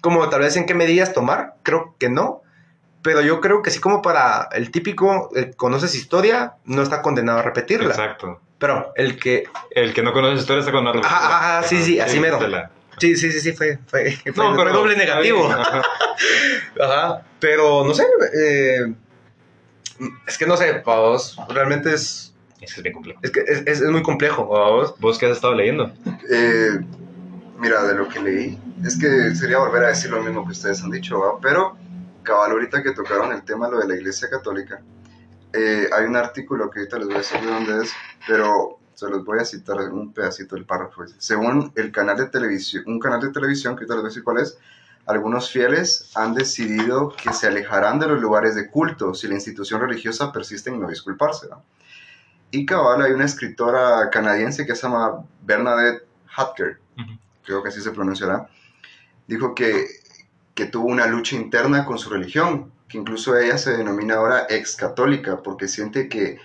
[0.01, 2.40] como tal vez en qué medidas tomar, creo que no,
[3.01, 7.01] pero yo creo que sí como para el típico, el que conoces historia, no está
[7.01, 8.39] condenado a repetirla, Exacto.
[8.59, 11.81] pero el que, El que no conoce historia está con una Ajá, ajá, ajá, sí,
[11.81, 12.39] sí, así mero.
[12.97, 15.47] sí, sí, sí, sí, fue, fue, fue No, pero doble negativo.
[15.51, 15.81] Ajá.
[16.81, 18.03] Ajá, pero no sé,
[18.35, 18.93] eh,
[20.27, 23.19] es que no sé, para vos, realmente es, Eso es bien complejo.
[23.23, 24.95] es que es, es- es muy complejo, para vos.
[24.99, 25.91] ¿Vos qué has estado leyendo?
[26.29, 26.79] Eh,
[27.59, 30.83] mira, de lo que leí, es que sería volver a decir lo mismo que ustedes
[30.83, 31.39] han dicho, ¿va?
[31.41, 31.75] pero
[32.23, 34.81] cabal ahorita que tocaron el tema lo de la Iglesia Católica,
[35.53, 37.91] eh, hay un artículo que ahorita les voy a decir de dónde es,
[38.27, 41.03] pero se los voy a citar un pedacito del párrafo.
[41.17, 44.23] Según el canal de televisión, un canal de televisión, que ahorita les voy a decir
[44.23, 44.57] cuál es,
[45.07, 49.81] algunos fieles han decidido que se alejarán de los lugares de culto si la institución
[49.81, 51.47] religiosa persiste en no disculparse.
[51.49, 51.63] ¿no?
[52.51, 57.19] Y cabal, hay una escritora canadiense que se llama Bernadette Hatker, Ujú.
[57.43, 58.47] creo que así se pronunciará,
[59.27, 59.87] dijo que,
[60.55, 64.75] que tuvo una lucha interna con su religión, que incluso ella se denomina ahora ex
[64.75, 66.39] católica, porque siente que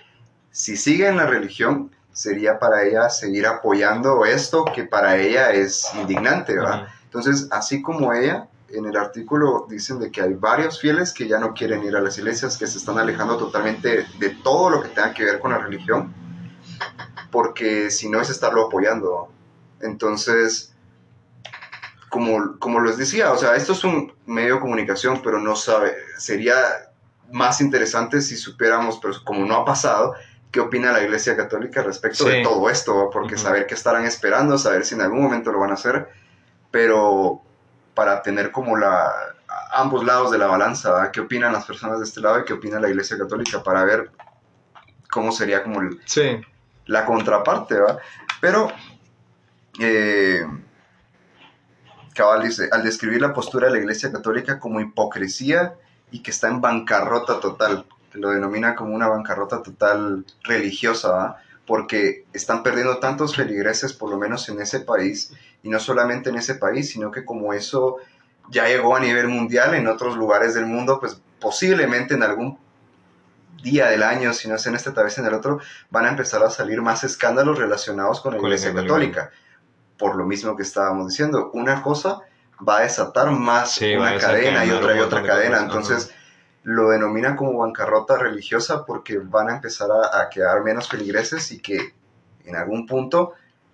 [0.51, 5.87] si sigue en la religión, sería para ella seguir apoyando esto que para ella es
[5.93, 6.87] indignante, ¿verdad?
[7.03, 11.37] Entonces, así como ella, en el artículo dicen de que hay varios fieles que ya
[11.37, 14.89] no quieren ir a las iglesias, que se están alejando totalmente de todo lo que
[14.89, 16.13] tenga que ver con la religión,
[17.29, 19.29] porque si no es estarlo apoyando.
[19.81, 20.73] Entonces,
[22.09, 25.93] como, como les decía, o sea, esto es un medio de comunicación, pero no sabe,
[26.17, 26.55] sería
[27.31, 30.13] más interesante si supiéramos, pero como no ha pasado,
[30.51, 32.29] qué opina la Iglesia Católica respecto Sí.
[32.29, 33.43] de todo esto, porque Ujú.
[33.43, 36.07] saber qué estarán esperando, saber si en algún momento lo van a hacer,
[36.71, 37.41] pero
[37.93, 39.11] para tener como la
[39.73, 41.11] ambos lados de la balanza, ¿va?
[41.11, 44.11] qué opinan las personas de este lado y qué opina la Iglesia Católica, para ver
[45.11, 46.39] cómo sería como el, Sí.
[46.85, 47.97] la contraparte, ¿va?
[48.39, 48.71] Pero,
[49.79, 50.45] eh,
[52.17, 55.75] Cabal dice, al describir la postura de la Iglesia Católica como hipocresía
[56.09, 61.37] y que está en bancarrota total, lo denomina como una bancarrota total religiosa, ¿va?
[61.67, 66.37] Porque están perdiendo tantos feligreses, por lo menos en ese país, y no solamente en
[66.37, 67.97] ese país, sino que como eso
[68.49, 72.57] ya llegó a nivel mundial en otros lugares del mundo, pues posiblemente en algún
[73.61, 75.59] día del año, si no es en este, tal vez en el otro,
[75.91, 79.29] van a empezar a salir más escándalos relacionados con la Iglesia Católica.
[79.97, 82.19] Por lo mismo que estábamos diciendo, una cosa
[82.67, 85.57] va a desatar más Sí, una cadena y otra y otra cadena.
[85.67, 86.15] cosas, Entonces,
[86.63, 91.59] lo denominan como bancarrota religiosa porque van a empezar a, a quedar menos feligreses y
[91.59, 91.93] que
[92.45, 93.33] en algún punto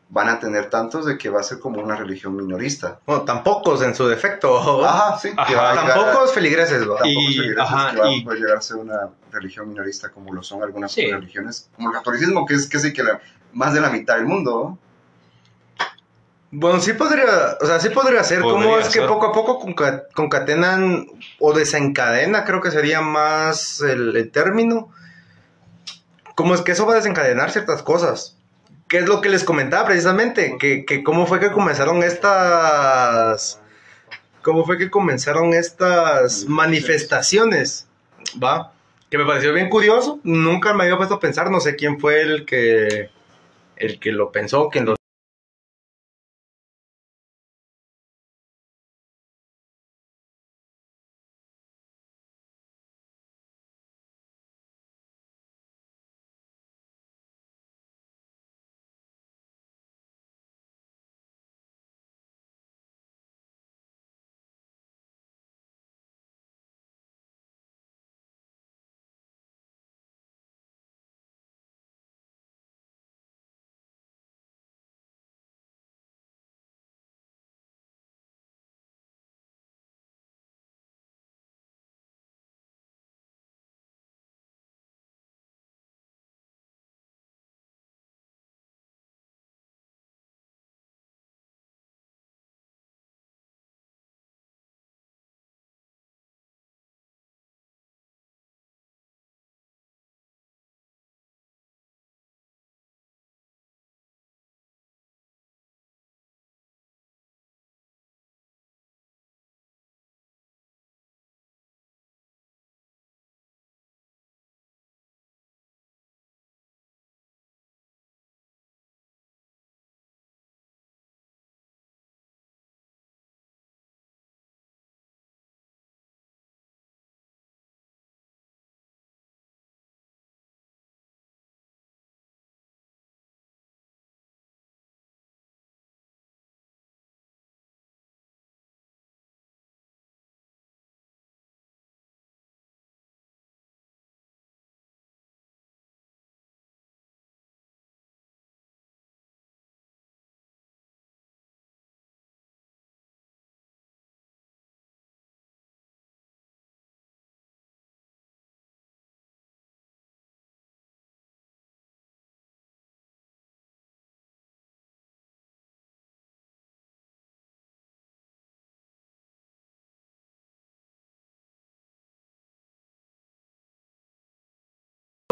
[0.10, 3.00] van a tener tantos de que va a ser como una religión minorista.
[3.08, 4.86] Bueno, tampoco en su defecto.
[4.86, 5.32] Ajá, sí.
[5.36, 5.48] Ajá.
[5.50, 6.98] que va Tampoco feligreses, ¿va?
[7.00, 10.10] tampoco Y- feligreses, ajá, que va y- a poder llegar a ser una religión minorista
[10.10, 11.10] como lo son algunas Sí.
[11.12, 13.20] religiones, como el catolicismo, que es casi que la-
[13.54, 14.52] más de la mitad del mundo.
[14.70, 14.78] ¿no?
[16.56, 18.42] Bueno, sí podría, o sea, sí podría ser.
[18.42, 21.08] ¿Cómo Podría es que poco a poco conca- concatenan
[21.40, 24.92] o desencadena, creo que sería más el, el término?
[26.36, 28.38] ¿Cómo es que eso va a desencadenar ciertas cosas?
[28.88, 30.58] ¿Qué es lo que les comentaba precisamente?
[30.60, 33.60] Que, que cómo fue que comenzaron estas...
[34.44, 37.88] ¿Cómo fue que comenzaron estas manifestaciones?
[38.42, 38.74] ¿Va?
[39.10, 40.20] Que me pareció bien curioso.
[40.24, 43.10] Nunca me había puesto a pensar, no sé quién fue el que...
[43.76, 44.96] El que lo pensó, quien lo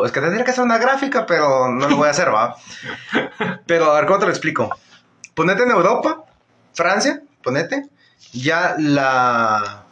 [0.01, 2.55] Pues que tendría que hacer una gráfica, pero no lo voy a hacer, va.
[3.67, 4.75] Pero a ver, ¿cómo te lo explico?
[5.35, 6.23] Ponete en Europa,
[6.73, 7.85] Francia, ponete,
[8.33, 9.83] ya la,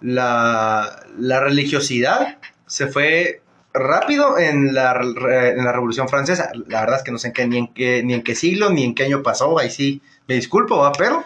[0.00, 3.42] la, la religiosidad se fue
[3.74, 6.50] rápido en la, en la Revolución Francesa.
[6.68, 8.70] La verdad es que no sé en qué, ni, en qué, ni en qué siglo,
[8.70, 9.58] ni en qué año pasó.
[9.58, 10.92] Ahí sí, me disculpo, ¿va?
[10.92, 11.22] pero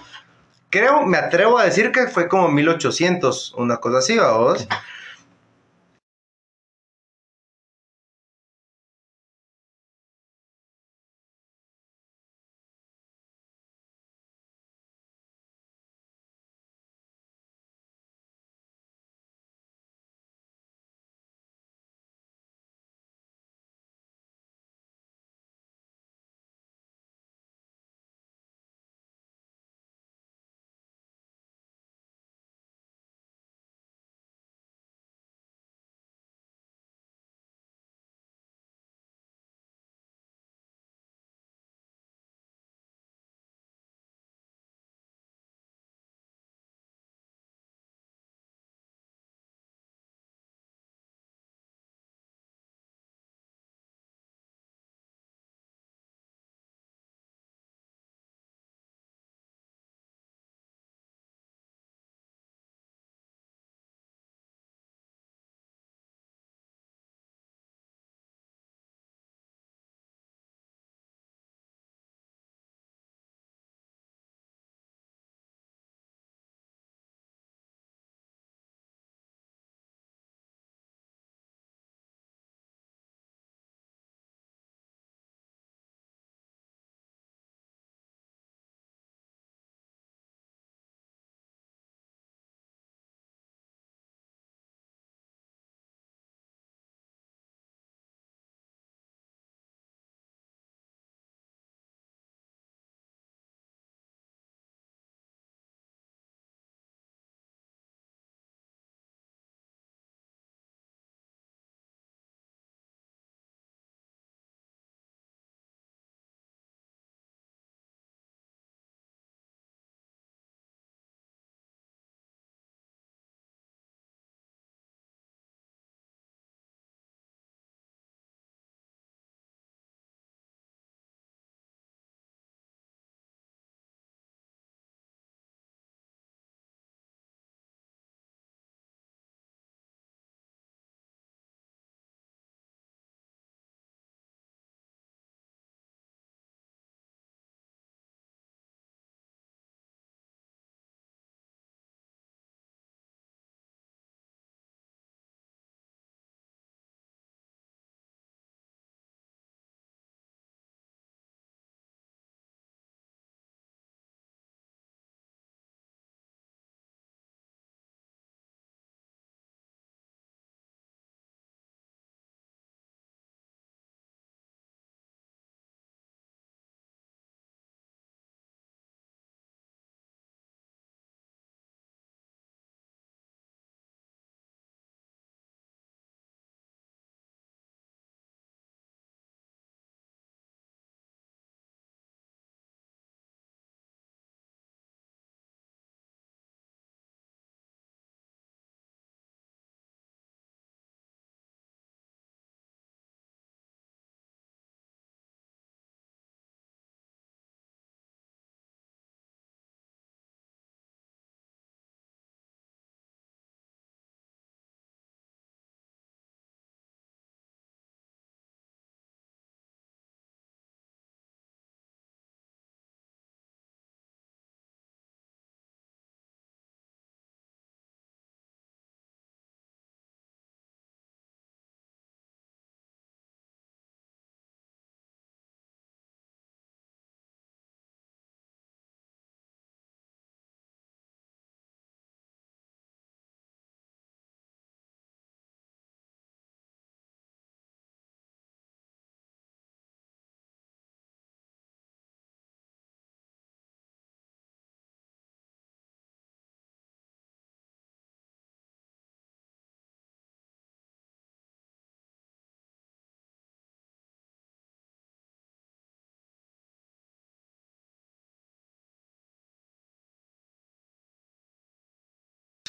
[0.70, 4.66] creo, me atrevo a decir que fue como 1800, una cosa así, vamos.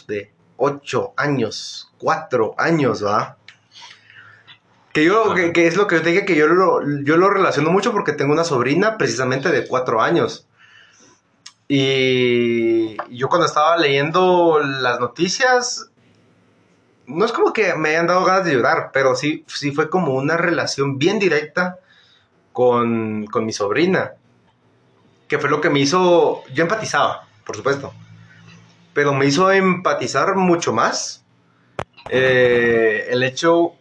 [0.07, 3.37] De 8 años, 4 años, ¿va?
[4.93, 7.69] Que yo, que, es lo que yo te dije, que yo lo, yo lo relaciono
[7.69, 10.47] mucho porque tengo una sobrina precisamente de cuatro años.
[11.67, 15.91] Y yo cuando estaba leyendo las noticias,
[17.05, 20.15] no es como que me hayan dado ganas de llorar, pero sí, sí fue como
[20.15, 21.77] una relación bien directa
[22.51, 24.13] con, con mi sobrina.
[25.27, 27.93] Que fue lo que me hizo, yo empatizaba, por supuesto,
[28.97, 31.23] pero me hizo empatizar mucho más
[32.09, 33.73] eh, el hecho,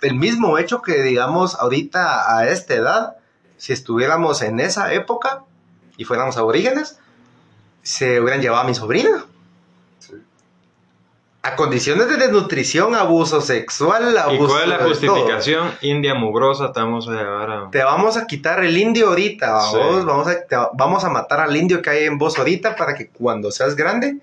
[0.00, 3.16] el mismo hecho que digamos ahorita a esta edad,
[3.58, 5.42] si estuviéramos en esa época
[5.98, 6.98] y fuéramos aborígenes,
[7.82, 9.26] se hubieran llevado a mi sobrina.
[9.98, 10.14] Sí.
[11.42, 14.88] A condiciones de desnutrición, abuso sexual, ¿Y abuso cuál es la todo.
[14.88, 15.72] justificación?
[15.82, 17.70] India mugrosa, te vamos a llevar a...
[17.70, 19.76] Te vamos a quitar el indio ahorita, Sí.
[19.76, 22.94] vamos, vamos, a, te- vamos a matar al indio que hay en vos ahorita para
[22.94, 24.16] que cuando seas grande,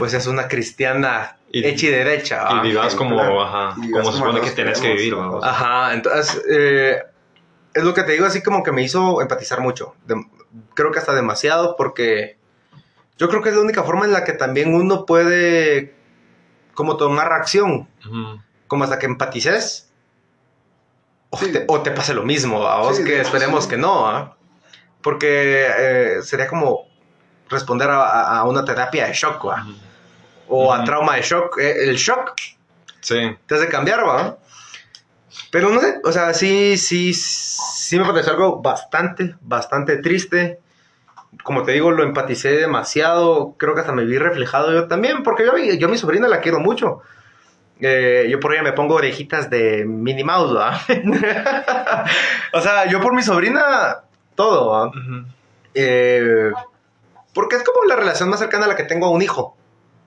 [0.00, 2.46] pues seas una cristiana Y- hecha y derecha.
[2.50, 2.62] Y ¿va?
[2.62, 3.42] vivas como, claro.
[3.42, 5.14] ajá, Y como vivas se como supone que tenés que vivir.
[5.42, 5.94] ajá.
[5.94, 7.02] entonces eh,
[7.74, 9.94] es lo que te digo, así como que me hizo empatizar mucho.
[10.06, 10.24] De-
[10.74, 12.36] creo que hasta demasiado, porque
[13.18, 15.94] yo creo que es la única forma en la que también uno puede
[16.74, 18.40] como tomar reacción, Ujú.
[18.66, 19.92] como hasta que empatices.
[21.32, 21.52] O, Sí.
[21.52, 23.70] te, o te pase lo mismo, a vos Sí, que esperemos sí.
[23.70, 24.36] que no, ¿ah?
[25.02, 26.86] porque eh, sería como
[27.48, 29.44] responder a, a- a una terapia de shock.
[29.44, 29.54] Ujú.
[30.50, 31.58] O a trauma de shock.
[31.58, 32.34] Eh, el shock
[33.00, 33.18] Sí.
[33.46, 34.36] te hace cambiar, ¿va?
[35.50, 40.60] Pero no sé, o sea, sí, sí, sí me pareció algo bastante, bastante triste.
[41.42, 43.54] Como te digo, lo empaticé demasiado.
[43.56, 46.40] Creo que hasta me vi reflejado yo también, porque yo, yo a mi sobrina la
[46.40, 47.00] quiero mucho.
[47.80, 50.78] Eh, yo por ella me pongo orejitas de Minnie Mouse, ¿va?
[52.52, 54.00] o sea, yo por mi sobrina,
[54.34, 54.92] todo, ¿va?
[55.74, 56.50] Eh,
[57.32, 59.56] porque es como la relación más cercana a la que tengo a un hijo.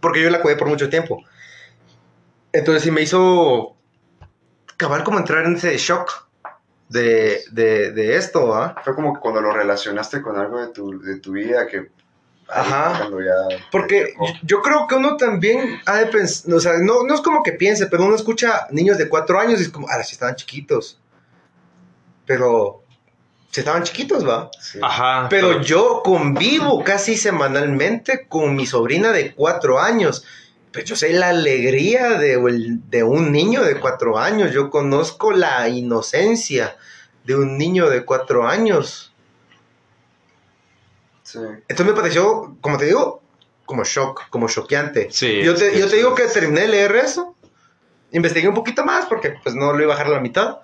[0.04, 1.24] Porque yo la cuidé por mucho tiempo.
[2.52, 3.76] Entonces sí me hizo
[4.78, 6.28] cabal como entrar en ese shock
[6.90, 8.76] de, de, de esto, ¿ah?
[8.84, 11.90] Fue como que cuando lo relacionaste con algo de tu, de tu vida que...
[12.50, 13.10] Ajá.
[13.10, 13.58] Ya...
[13.72, 17.42] Porque yo- creo que uno también ha de pensar, o sea, no, no es como
[17.42, 20.36] que piense, pero uno escucha niños de cuatro años y es como, ah, si estaban
[20.36, 21.00] chiquitos.
[22.26, 22.83] Pero,
[23.54, 24.50] si estaban chiquitos, va.
[24.60, 24.80] Sí.
[24.82, 25.28] Ajá.
[25.30, 30.26] Pero yo convivo casi semanalmente con mi sobrina de cuatro años.
[30.72, 32.40] Pero yo sé la alegría de,
[32.90, 34.52] de un niño de cuatro años.
[34.52, 36.76] Yo conozco la inocencia
[37.26, 39.14] de un niño de cuatro años.
[41.22, 41.38] Sí.
[41.68, 43.22] Entonces me pareció, como te digo,
[43.68, 45.10] como shock, como choqueante.
[45.12, 47.36] Sí, yo te, yo te digo que terminé de leer eso.
[48.12, 50.58] Investigué un poquito más porque pues no lo iba a bajar a la mitad.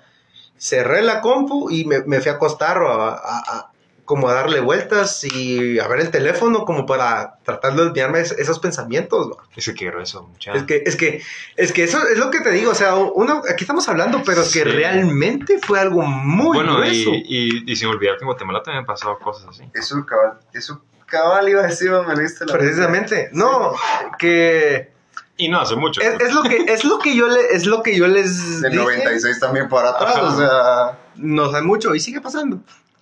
[0.59, 3.71] Cerré la compu y me, me fui a acostar a, a- a-
[4.05, 8.31] como a darle vueltas y a ver el teléfono como para tratar de olvidarme es-
[8.31, 9.29] esos pensamientos.
[9.29, 9.43] ¿va?
[9.55, 10.57] Es que quiero eso, muchacho.
[10.57, 11.21] Es que, es que,
[11.55, 14.41] es que eso es lo que te digo, o sea, uno, aquí estamos hablando, pero
[14.51, 17.11] que realmente fue algo muy bueno, y, grueso.
[17.13, 19.63] y, y sin olvidar que en Guatemala también han pasado cosas así.
[19.75, 23.73] Eso cabal, eso cabal iba a decir, me la Precisamente, no,
[24.17, 24.91] que
[25.39, 26.01] Y no hace mucho.
[26.01, 28.73] es, es lo que es lo que yo le, es lo que yo les Del
[28.73, 28.83] dije.
[28.83, 30.25] 96 también para atrás, Ajá.
[30.27, 30.99] o sea...
[31.15, 32.59] No sé mucho y sigue pasando.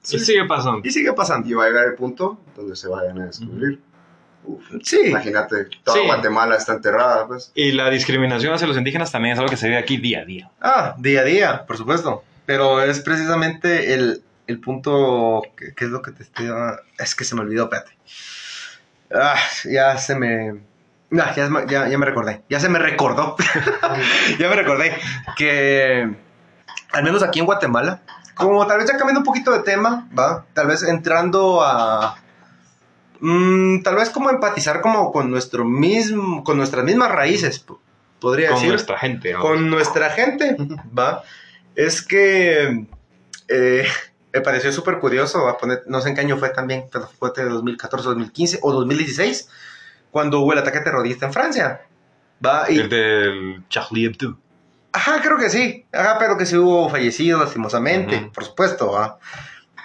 [0.10, 0.82] Y sigue pasando.
[0.88, 1.50] Y sigue pasando.
[1.50, 3.80] Y va a llegar el punto donde se vayan a descubrir.
[4.46, 5.08] Uf, Sí.
[5.08, 6.06] Imagínate, toda Sí.
[6.06, 7.52] Guatemala está enterrada, pues.
[7.56, 10.26] Y la discriminación hacia los indígenas también es algo que se ve aquí día a
[10.26, 10.52] día.
[10.62, 12.24] Ah, día a día, por supuesto.
[12.46, 16.50] Pero es precisamente el, el punto que, que es lo que te estoy...
[17.00, 17.92] Es que se me olvidó, espérate.
[19.14, 19.36] Ah,
[19.66, 20.67] ya se me...
[21.12, 22.44] Ah, ya, ya, ya me recordé.
[22.50, 23.36] Ya se me recordó.
[24.40, 24.94] ya me recordé
[25.38, 26.10] que
[26.92, 28.02] al menos aquí en Guatemala,
[28.36, 30.46] como tal vez ya cambiando un poquito de tema, ¿va?
[30.54, 32.18] Tal vez entrando a...
[33.20, 37.80] mm, tal vez como empatizar como con nuestro mismo, con nuestras mismas raíces, po-
[38.20, 39.34] podría Con decir nuestra gente.
[39.34, 39.48] vamos.
[39.48, 40.58] con nuestra gente,
[40.98, 41.24] ¿va?
[41.76, 42.86] Es que
[43.48, 43.88] eh,
[44.34, 47.08] me pareció súper curioso, va a poner, no sé en qué año fue también, pero
[47.08, 49.50] fue de 2014, 2015 o 2016,
[50.12, 51.82] cuando hubo el ataque terrorista en Francia,
[52.46, 52.70] ¿va?
[52.70, 54.38] Y, El del Charlie Hebdo.
[54.94, 59.20] ajá, creo que sí, ajá, pero que sí hubo fallecidos lastimosamente, por supuesto, ¿va?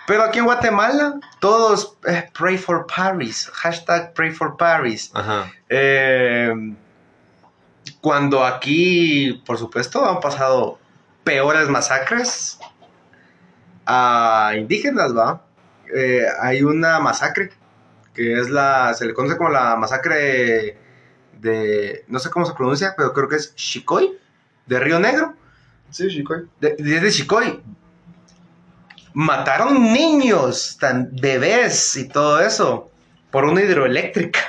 [0.06, 5.10] Pero aquí en Guatemala, todos, eh, pray for Paris, hashtag pray for Paris.
[5.14, 5.52] Ajá.
[5.68, 6.52] Eh,
[8.00, 10.78] cuando aquí, por supuesto, han pasado
[11.24, 12.58] peores masacres
[13.86, 15.42] a indígenas, ¿va?
[15.94, 17.50] Eh, hay una masacre
[18.14, 20.76] que es la, se le conoce como la masacre
[21.40, 24.18] de, no sé cómo se pronuncia, pero creo que es Chicoy,
[24.66, 25.34] de Río Negro,
[25.90, 26.34] Sí, chico.
[26.60, 27.60] de, desde Chicoy.
[29.14, 32.90] Mataron niños, tan bebés y todo eso,
[33.30, 34.40] por una hidroeléctrica.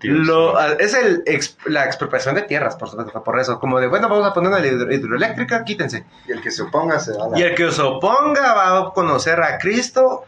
[0.00, 0.56] Dios Lo- mío.
[0.58, 3.58] a- es el ex- la expropiación de tierras, por supuesto, por eso.
[3.58, 6.06] Como de, bueno, vamos a poner una hidro- hidroeléctrica, quítense.
[6.28, 7.38] Y el que se oponga se da la...
[7.38, 10.24] Y el que os oponga va a conocer a Cristo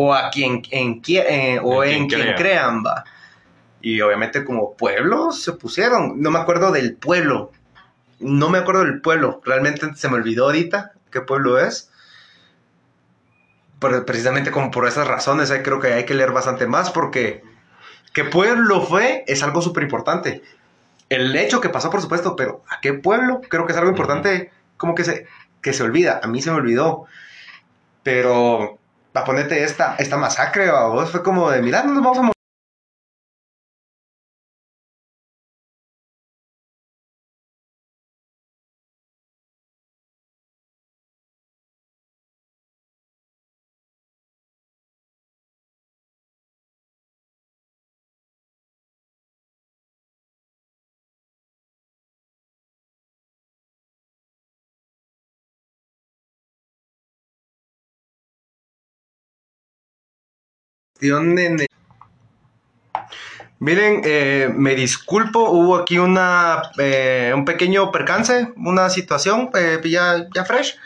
[0.00, 2.36] o a quien en, eh, o En en quien quien crea.
[2.36, 3.02] crean, va.
[3.80, 6.22] Y obviamente como pueblo se pusieron.
[6.22, 7.50] No me acuerdo del pueblo.
[8.20, 9.40] No me acuerdo del pueblo.
[9.44, 11.90] Realmente se me olvidó ahorita qué pueblo es.
[13.80, 17.42] Pero precisamente como por esas razones eh, creo que hay que leer bastante más porque
[18.12, 20.42] qué pueblo fue es algo súper importante.
[21.08, 23.40] El hecho que pasó, por supuesto, pero ¿a qué pueblo?
[23.48, 25.26] Creo que es algo importante como que se,
[25.60, 26.20] que se olvida.
[26.22, 27.06] A mí se me olvidó.
[28.04, 28.77] Pero
[29.18, 32.37] para ponerte esta, esta masacre, vos fue como de, mira, no nos vamos a morir.
[61.00, 61.66] En-
[63.60, 70.26] Miren, eh, me disculpo, hubo aquí una, eh, un pequeño percance, una situación, eh, ya,
[70.32, 70.76] ya fresh,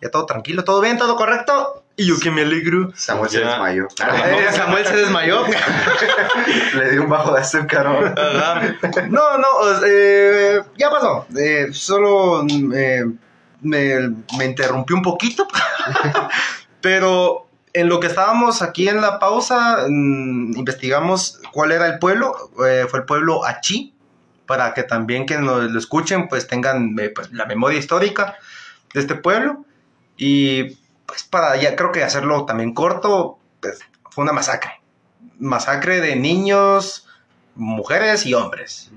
[0.00, 1.84] ya todo tranquilo, todo bien, todo correcto.
[1.94, 2.90] Y yo que me alegro.
[2.96, 3.86] Samuel se desmayó.
[4.00, 5.44] Eh, Samuel se desmayó.
[6.74, 7.84] Le dio un bajo de azúcar.
[7.84, 8.00] ¿no?
[9.10, 9.46] No, no,
[9.86, 11.26] eh, ya pasó.
[11.36, 13.04] Eh, solo eh,
[13.60, 13.94] me,
[14.38, 15.46] me interrumpí un poquito.
[16.80, 17.41] Pero
[17.74, 22.34] en lo que estábamos aquí en la pausa, mm, investigamos cuál era el pueblo.
[22.66, 23.94] Eh, fue el pueblo Achí,
[24.46, 28.36] para que también que nos lo escuchen, pues tengan eh, pues, la memoria histórica
[28.92, 29.64] de este pueblo.
[30.16, 34.80] Y pues para ya creo que hacerlo también corto, pues, fue una masacre.
[35.38, 37.06] Masacre de niños,
[37.54, 38.90] mujeres y hombres.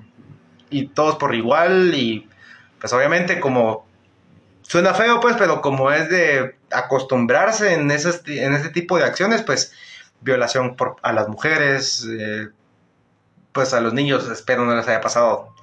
[0.70, 2.28] Y todos por igual y
[2.80, 3.86] pues obviamente como
[4.62, 9.42] suena feo pues, pero como es de acostumbrarse en, esas, en ese tipo de acciones,
[9.42, 9.72] pues
[10.20, 12.48] violación por, a las mujeres, eh,
[13.52, 15.54] pues a los niños espero no les haya pasado.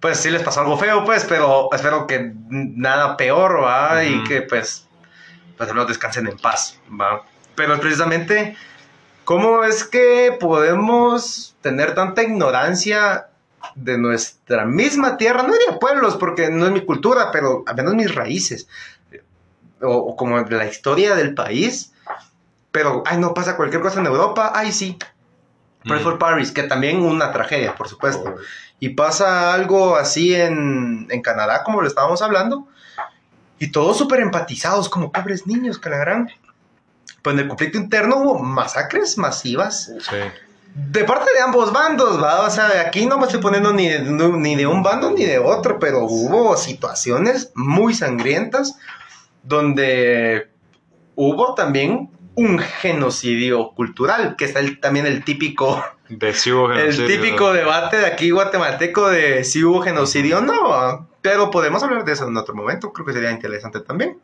[0.00, 4.02] Pues sí les pasó algo feo pues, pero espero que nada peor, ¿va?
[4.04, 4.86] Y que pues,
[5.56, 7.22] pues descansen en paz, ¿va?
[7.54, 8.56] Pero precisamente...
[9.30, 13.28] ¿Cómo es que podemos tener tanta ignorancia
[13.76, 15.44] de nuestra misma tierra?
[15.44, 18.66] No diría pueblos, porque no es mi cultura, pero al menos mis raíces.
[19.82, 21.92] O, o como la historia del país.
[22.70, 24.52] Pero, ay, no pasa cualquier cosa en Europa.
[24.54, 24.96] Ay, sí.
[25.84, 26.02] Pray Mm.
[26.04, 28.36] for Paris, que también una tragedia, por supuesto.
[28.78, 32.66] Y pasa algo así en, en Canadá, como lo estábamos hablando.
[33.58, 36.30] Y todos súper empatizados, como pobres niños, que la gran.
[37.22, 40.16] Pues en el conflicto interno hubo masacres masivas Sí.
[40.74, 42.40] de parte de ambos bandos, ¿va?
[42.46, 45.38] O sea, aquí no me estoy poniendo ni de, ni de un bando ni de
[45.38, 48.78] otro, pero hubo situaciones muy sangrientas
[49.42, 50.50] donde
[51.16, 56.94] hubo también un genocidio cultural, que está el- también el típico, De sí hubo el
[57.06, 62.12] típico debate de aquí guatemalteco de si hubo genocidio o no, pero podemos hablar de
[62.12, 64.18] eso en otro momento, creo que sería interesante también.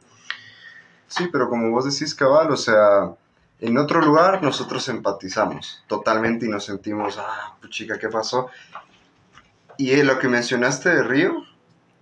[1.09, 3.13] Sí, pero como vos decís, cabal, o sea,
[3.61, 8.49] en otro lugar nosotros empatizamos totalmente y nos sentimos, ah, chica, ¿qué pasó?
[9.79, 11.45] Y eh, lo que mencionaste de Río,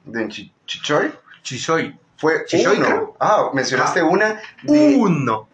[0.04, 1.12] de Chi- Chichoy,
[1.42, 1.98] Chichoy.
[2.16, 2.44] Fue
[2.76, 3.14] uno.
[3.20, 5.48] Ah, mencionaste una de Uno.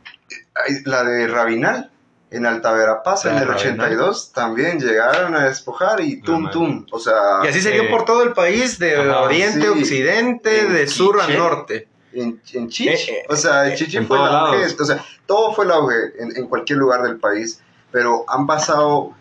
[0.84, 1.90] la de Rabinal
[2.30, 3.56] en Alta Verapaz en el Rabinal.
[3.56, 7.88] 82 también llegaron a despojar y tum tum, o sea, Y así se dio Eh,
[7.90, 9.66] por todo el país, de ajá, oriente, sí.
[9.68, 11.88] occidente, En de sur a norte.
[12.12, 15.52] en, en Chich, Eh, eh, o sea, Chichi en fue el auge, o sea, todo
[15.54, 19.12] fue el auge en, en cualquier lugar del país, pero han pasado,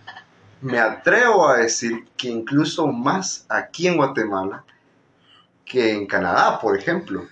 [0.61, 4.63] me atrevo a decir que incluso más aquí en Guatemala
[5.69, 7.23] que en Canadá, por ejemplo,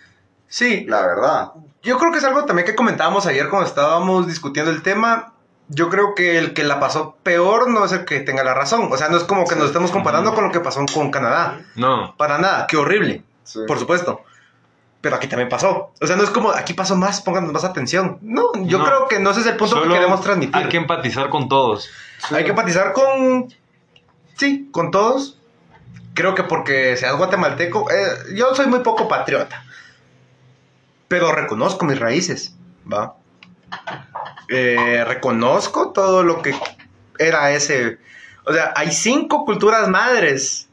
[0.50, 1.52] Sí, la verdad.
[1.84, 5.34] Yo creo que es algo también que comentábamos ayer cuando estábamos discutiendo el tema.
[5.68, 8.88] Yo creo que el que la pasó peor no es el que tenga la razón.
[8.90, 11.60] O sea, no es como que nos estemos comparando con lo que pasó con Canadá.
[11.76, 12.16] No.
[12.16, 13.60] Para nada, qué horrible, Sí.
[13.68, 14.22] por supuesto.
[15.02, 15.92] Pero aquí también pasó.
[16.00, 18.18] O sea, no es como aquí pasó más, pónganos más atención.
[18.22, 18.86] No, yo No.
[18.86, 20.56] creo que no ese es el punto Solo que queremos transmitir.
[20.56, 21.90] Hay que empatizar con todos.
[22.30, 22.36] Sí.
[22.36, 23.54] Hay que empatizar con.
[24.38, 25.38] Sí, con todos.
[26.18, 27.90] Creo que porque seas guatemalteco.
[27.92, 29.64] eh, yo soy muy poco patriota.
[31.08, 32.56] Pero reconozco mis raíces.
[32.92, 33.16] ¿Va?
[34.50, 36.56] Eh, reconozco todo lo que
[37.20, 38.00] era ese.
[38.46, 40.64] O sea, hay cinco culturas madres.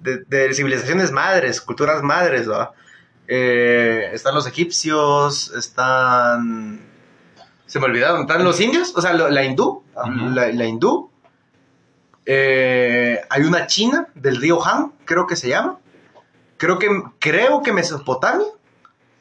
[0.00, 2.72] De, de civilizaciones madres, culturas madres, ¿va?
[3.28, 6.80] Eh, están los egipcios, están.
[7.66, 8.94] Se me olvidaron, ¿están los indios?
[8.96, 11.09] O sea, lo- la hindú, la hindú,
[12.26, 15.78] Eh, hay una china del río Han, creo que se llama.
[16.56, 18.46] Creo que, creo que Mesopotamia.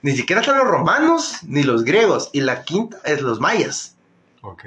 [0.02, 2.30] Ni siquiera están los romanos ni los griegos.
[2.34, 3.95] Y la quinta es los mayas.
[4.41, 4.66] Ok.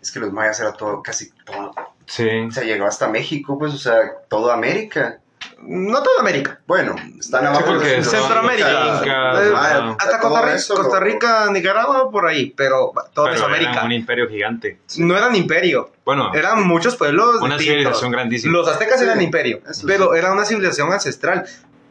[0.00, 1.72] Es que los mayas era todo, casi todo.
[2.06, 2.28] Sí.
[2.48, 5.20] O sea, llegó hasta México, pues, o sea, toda América.
[5.68, 6.60] No toda América.
[6.66, 8.98] Bueno, están Sí, abajo porque de Centroamérica.
[9.02, 12.52] Incas, Eh, hasta Costa Rica, eso, Costa lo- Rica, Nicaragua, por ahí.
[12.56, 13.72] Pero todo Pero Mesoamérica.
[13.72, 14.78] eran un imperio gigante.
[14.98, 15.90] No eran imperio.
[16.04, 17.36] Bueno, Eran muchos pueblos.
[17.42, 17.64] una distintos.
[17.66, 18.52] civilización grandísima.
[18.52, 21.44] Los aztecas Sí, eran imperio, pero era una civilización ancestral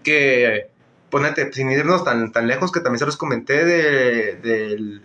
[0.04, 0.70] que,
[1.10, 5.02] ponete, sin irnos tan, tan lejos, que también se los comenté de- del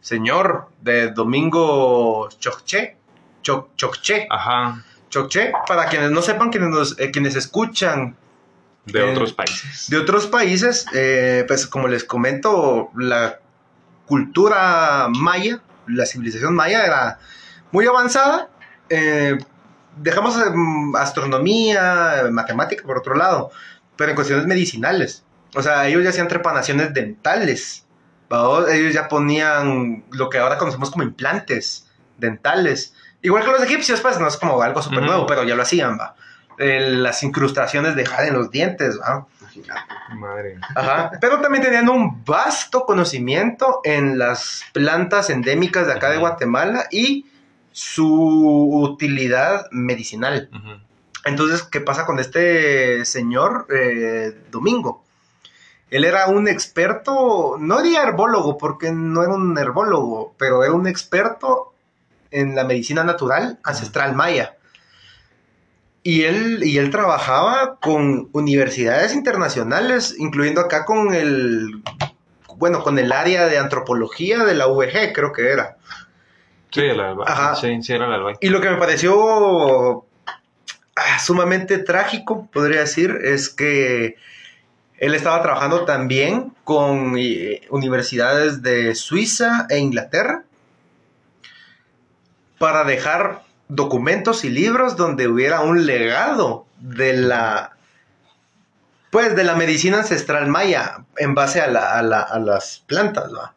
[0.00, 2.96] señor de Domingo Chokche,
[3.42, 4.82] Choc- Chokche, Ajá.
[5.14, 8.16] Chokche, para quienes no sepan, quienes, nos- eh, quienes escuchan
[8.86, 9.88] De Eh, otros países.
[9.88, 13.38] de otros países, eh, pues como les comento, la
[14.06, 17.18] cultura maya, la civilización maya era
[17.72, 18.48] muy avanzada.
[18.90, 19.38] eh,
[19.96, 23.50] dejamos em, astronomía, matemática por otro lado,
[23.96, 25.24] pero en cuestiones medicinales.
[25.54, 27.86] O sea, ellos ya hacían trepanaciones dentales.
[28.30, 28.70] ¿va?
[28.72, 31.88] Ellos ya ponían lo que ahora conocemos como implantes
[32.18, 32.94] dentales.
[33.24, 35.98] Igual que los egipcios, pues no es como algo súper nuevo, pero ya lo hacían,
[35.98, 36.14] va.
[36.58, 39.26] Eh, las incrustaciones de jade en los dientes, ¿va?
[40.14, 40.58] Madre.
[40.74, 41.10] Ajá.
[41.22, 46.18] Pero también tenían un vasto conocimiento en las plantas endémicas de acá de.
[46.18, 47.24] Guatemala y
[47.72, 50.50] su utilidad medicinal.
[51.24, 55.02] Entonces, ¿qué pasa con este señor eh, Domingo?
[55.88, 60.86] Él era un experto, no diría herbólogo, porque no era un herbólogo, pero era un
[60.86, 61.73] experto
[62.34, 64.56] en la medicina natural ancestral maya.
[66.02, 71.82] Y él, y él trabajaba con universidades internacionales, incluyendo acá con el,
[72.56, 75.76] bueno, con el área de antropología de la UVG, creo que era.
[76.70, 77.32] Sí, la Valle.
[77.32, 77.54] Ajá.
[77.54, 78.38] Sí, sí, era la Valle.
[78.42, 84.16] Y lo que me pareció ah, sumamente trágico, podría decir, es que
[84.98, 90.44] él estaba trabajando también con eh, universidades de Suiza e Inglaterra
[92.64, 97.72] para dejar documentos y libros donde hubiera un legado de la
[99.10, 103.30] pues de la medicina ancestral maya en base a, la- a la- a las plantas,
[103.34, 103.52] ¿va?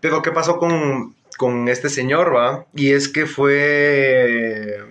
[0.00, 2.64] Pero ¿qué pasó con, con este señor, va?
[2.74, 4.84] Y es que fue...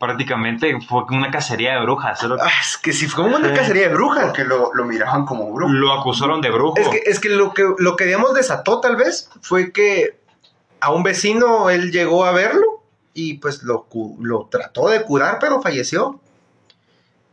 [0.00, 2.18] Prácticamente fue una cacería de brujas.
[2.18, 3.54] solo- Ah, es que si fue como una Sí.
[3.54, 4.24] cacería de brujas.
[4.24, 5.72] Porque lo, lo miraban como brujo.
[5.72, 6.74] Lo acusaron de brujo.
[6.76, 10.18] Es que, es que lo que lo que digamos desató tal vez fue que
[10.82, 12.82] a un vecino él llegó a verlo
[13.14, 13.86] y pues lo,
[14.18, 16.20] lo trató de curar, pero falleció.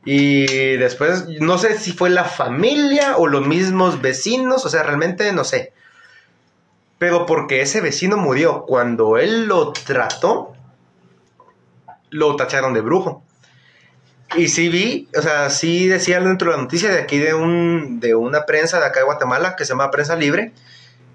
[0.05, 5.33] Y después, no sé si fue la familia o los mismos vecinos, o sea, realmente
[5.33, 5.73] no sé.
[6.99, 10.53] Pero porque ese vecino murió cuando él lo trató,
[12.11, 13.23] lo tacharon de brujo.
[14.37, 17.99] Y sí vi, o sea, sí decía dentro de la noticia de aquí de, un,
[17.99, 20.53] de una prensa de acá de Guatemala que se llama Prensa Libre,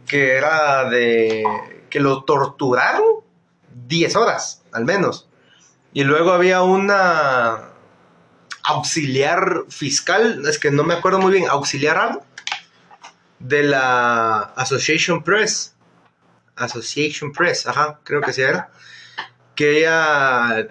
[0.09, 1.45] que era de
[1.95, 3.05] que lo torturaron
[3.87, 5.29] 10 horas, al menos.
[5.93, 7.69] Y luego había una
[8.65, 12.25] auxiliar fiscal, es que no me acuerdo muy bien, auxiliar
[13.39, 15.77] de la Association Press.
[16.57, 18.73] Association Press, ajá, creo que sí era.
[19.55, 20.67] Que ella,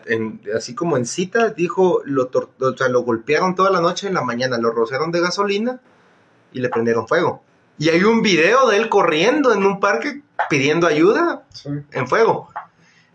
[0.54, 4.24] así como en cita, dijo, lo, o sea, lo golpearon toda la noche, en la
[4.24, 5.80] mañana lo rociaron de gasolina
[6.52, 7.46] y le prendieron fuego.
[7.78, 11.70] Y hay un video de él corriendo en un parque pidiendo ayuda Sí.
[11.92, 12.50] en fuego.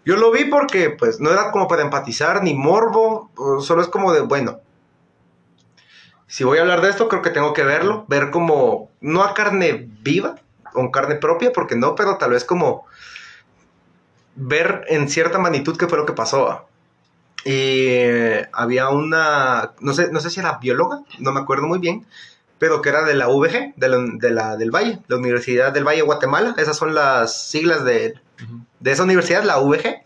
[0.04, 3.88] Yo lo vi porque, pues, no era como para empatizar ni morbo, o solo es
[3.88, 4.60] como de, bueno,
[6.26, 9.34] si voy a hablar de esto, creo que tengo que verlo, ver como, no a
[9.34, 10.36] carne viva,
[10.72, 12.84] con carne propia, porque no, pero tal vez como
[14.34, 16.66] ver en cierta magnitud qué fue lo que pasó.
[17.44, 21.78] Y eh, había una, no sé, no sé si era bióloga, no me acuerdo muy
[21.78, 22.06] bien,
[22.58, 25.84] pero que era de la UVG, de la, de la- del Valle, la Universidad del
[25.84, 28.14] Valle de Guatemala, esas son las siglas de,
[28.80, 30.02] de esa universidad, la UVG,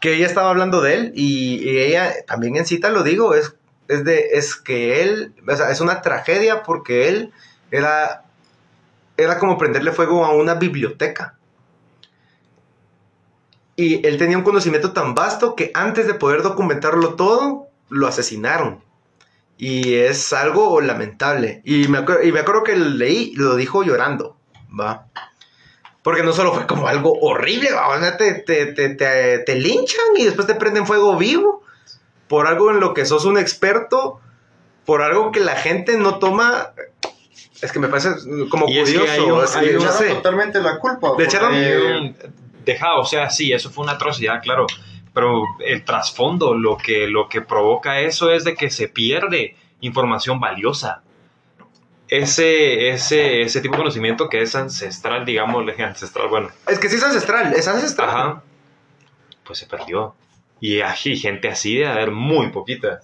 [0.00, 3.54] que ella estaba hablando de él y, y ella también en cita lo digo, es,
[3.88, 7.32] es, de, es que él, o sea, es una tragedia porque él
[7.70, 8.24] era,
[9.16, 11.38] era como prenderle fuego a una biblioteca.
[13.76, 18.82] Y él tenía un conocimiento tan vasto que antes de poder documentarlo todo, lo asesinaron.
[19.56, 21.62] Y es algo lamentable.
[21.64, 24.36] Y me, acuer- y me acuerdo que leí, lo dijo llorando,
[24.78, 25.06] ¿va?
[26.02, 27.88] Porque no solo fue como algo horrible, ¿va?
[27.88, 31.62] o sea, te, te, te, te, te linchan y después te prenden fuego vivo
[32.28, 34.20] por algo en lo que sos un experto,
[34.84, 36.72] por algo que la gente no toma.
[37.62, 38.10] Es que me parece
[38.50, 39.12] como Y es que curioso.
[39.12, 40.14] hay un- es que hay yo un- no Echaron sé.
[40.14, 41.12] totalmente la culpa.
[41.16, 42.14] Le echaron- Eh,
[42.66, 44.66] dejado, o sea, sí, eso fue una atrocidad, claro.
[45.14, 50.40] Pero el trasfondo, lo que, lo que provoca eso es de que se pierde información
[50.40, 51.02] valiosa.
[52.08, 56.48] Ese, ese, ese tipo de conocimiento que es ancestral, digamos, ancestral, bueno.
[56.68, 58.08] Es que sí es ancestral, es ancestral.
[58.10, 58.42] Ajá.
[59.44, 60.14] Pues se perdió.
[60.60, 63.00] Y hay gente así de haber muy poquita.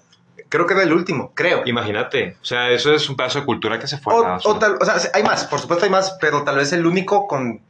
[0.48, 1.62] Creo que era el último, creo.
[1.66, 4.14] Imagínate, o sea, eso es un pedazo de cultura que se fue.
[4.14, 7.26] O, tal- o sea, hay más, por supuesto hay más, pero tal vez el único
[7.28, 7.61] con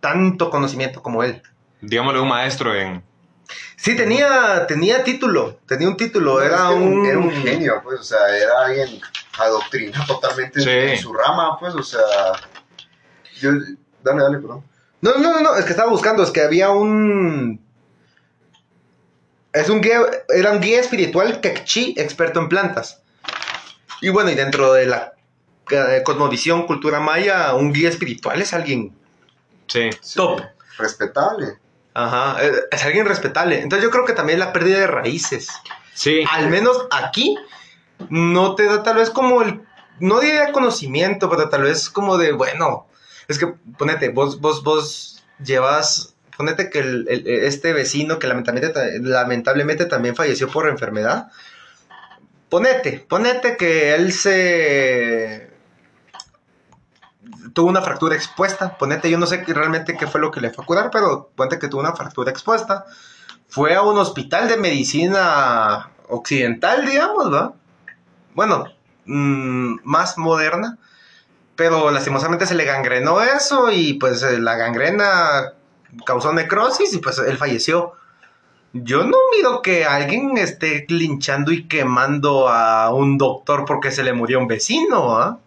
[0.00, 1.42] tanto conocimiento como él.
[1.80, 3.02] Digámosle un maestro en...
[3.76, 8.00] Sí, tenía, tenía título, tenía un título, era, Es que un, era un genio, pues,
[8.00, 9.00] o sea, era alguien
[9.38, 10.70] adoctrinado totalmente en- Sí.
[10.70, 12.00] en su rama, pues, o sea.
[13.40, 13.52] Yo,
[14.02, 14.64] dale, dale, perdón.
[15.00, 17.60] No, no, no, no, es que estaba buscando, es que había un...
[19.52, 23.00] Es un guía, era un guía espiritual quechí experto en plantas.
[24.00, 25.14] Y bueno, y dentro de la
[25.70, 28.94] eh, cosmovisión, cultura maya, un guía espiritual es alguien
[29.68, 29.90] Sí.
[30.00, 30.40] Sí, Top.
[30.78, 31.58] Respetable.
[32.00, 33.60] Ajá, eh, es alguien respetable.
[33.60, 35.48] Entonces yo creo que también la pérdida de raíces.
[35.94, 36.22] Sí.
[36.30, 37.36] Al menos aquí
[38.08, 39.62] no te da tal vez como el,
[39.98, 42.86] no diría conocimiento, pero tal vez como de, bueno,
[43.26, 48.72] es que ponete, vos, vos, vos llevas, ponete que el- el- este vecino que lamentablemente,
[48.74, 51.32] ta- lamentablemente también falleció por enfermedad.
[52.48, 55.47] Ponete, ponete que él se
[57.52, 58.76] tuvo una fractura expuesta.
[58.78, 61.58] Ponete, yo no sé realmente qué fue lo que le fue a curar, pero ponete
[61.58, 62.84] que tuvo una fractura expuesta.
[63.48, 67.52] Fue a un hospital de medicina occidental, digamos, ¿va?
[68.34, 68.64] Bueno,
[69.06, 70.78] mm, más moderna.
[71.56, 75.54] Pero lastimosamente se le gangrenó eso y pues eh, la gangrena
[76.06, 77.94] causó necrosis y pues él falleció.
[78.72, 84.12] Yo no miro que alguien esté linchando y quemando a un doctor porque se le
[84.12, 85.38] murió un vecino, ¿ah?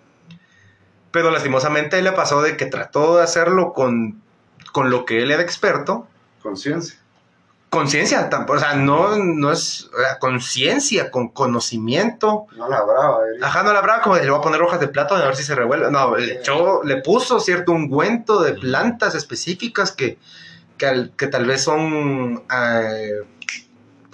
[1.12, 4.22] Pero lastimosamente le pasó de que trató de hacerlo con,
[4.72, 6.08] con lo que él era experto.
[6.42, 6.98] Conciencia.
[7.70, 9.90] Conciencia, o sea, no, no es
[10.20, 12.46] conciencia, con conocimiento.
[12.58, 13.48] No la brava, diría.
[13.48, 15.44] Ajá, no la brava como le voy a poner hojas de plátano a ver si
[15.44, 15.90] se revuelve.
[15.90, 20.18] No, le, echó- le puso cierto ungüento de plantas específicas que,
[20.78, 23.22] que, al- que tal vez son, eh,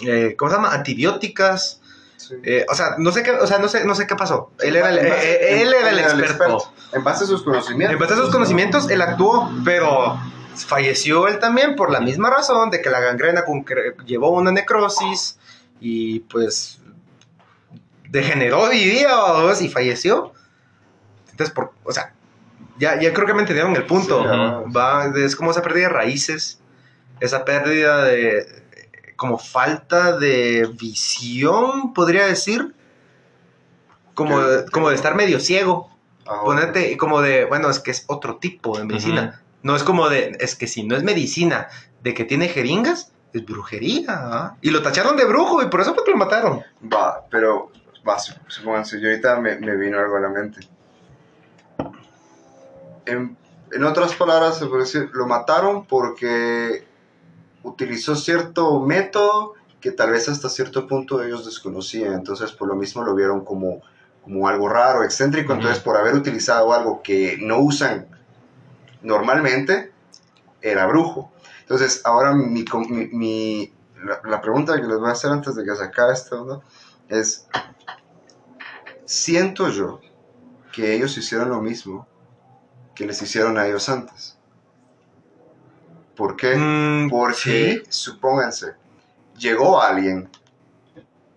[0.02, 0.72] eh, ¿cómo se llama?
[0.72, 1.80] Antibióticas.
[2.28, 2.34] Sí.
[2.42, 4.50] Eh, o sea, no sé qué, o sea, no sé, no sé qué pasó.
[4.60, 6.72] Él era el, base- él era el experto.
[6.92, 7.94] En base a sus conocimientos.
[7.94, 10.18] En base a sus conocimientos, él actuó, pero
[10.66, 13.44] falleció él también por la misma razón de que la gangrena
[14.04, 15.38] llevó una necrosis
[15.80, 16.80] y pues
[18.10, 19.08] degeneró diría
[19.60, 20.32] y falleció.
[21.30, 22.12] Entonces, por, o sea,
[22.78, 24.22] ya, ya creo que me entendieron el punto.
[24.22, 24.72] Sí.
[24.76, 26.60] Va, es como esa pérdida de raíces,
[27.20, 28.62] esa pérdida de
[29.18, 32.72] como falta de visión, podría decir.
[34.14, 35.90] Como, de- como de estar medio ciego.
[36.24, 39.42] Ahora, Ponerte como de, bueno, es que es otro tipo de medicina.
[39.62, 41.66] No es como de, es que si no es medicina
[42.02, 44.06] de que tiene jeringas, es brujería.
[44.10, 44.56] ¿ah?
[44.62, 46.62] Y lo tacharon de brujo y por eso fue que lo mataron.
[46.82, 47.72] Va, pero,
[48.08, 50.60] va, su- supónganse, yo ahorita me, me vino algo a la mente.
[53.06, 53.36] En,
[53.72, 56.86] en otras palabras, se puede decir, lo mataron porque
[57.68, 63.02] utilizó cierto método que tal vez hasta cierto punto ellos desconocían, entonces por lo mismo
[63.04, 63.80] lo vieron como,
[64.24, 68.08] como algo raro, excéntrico, entonces por haber utilizado algo que no usan
[69.02, 69.92] normalmente,
[70.60, 71.32] era brujo.
[71.60, 75.64] Entonces, ahora mi, mi- mi- la, la pregunta que les voy a hacer antes de
[75.64, 76.62] que se acabe esto, ¿no?
[77.08, 77.46] es,
[79.04, 80.00] siento yo
[80.72, 82.06] que ellos hicieron lo mismo
[82.94, 84.37] que les hicieron a ellos antes.
[86.18, 86.56] ¿Por qué?
[86.56, 88.74] Mm, Porque, supónganse,
[89.38, 90.28] llegó alguien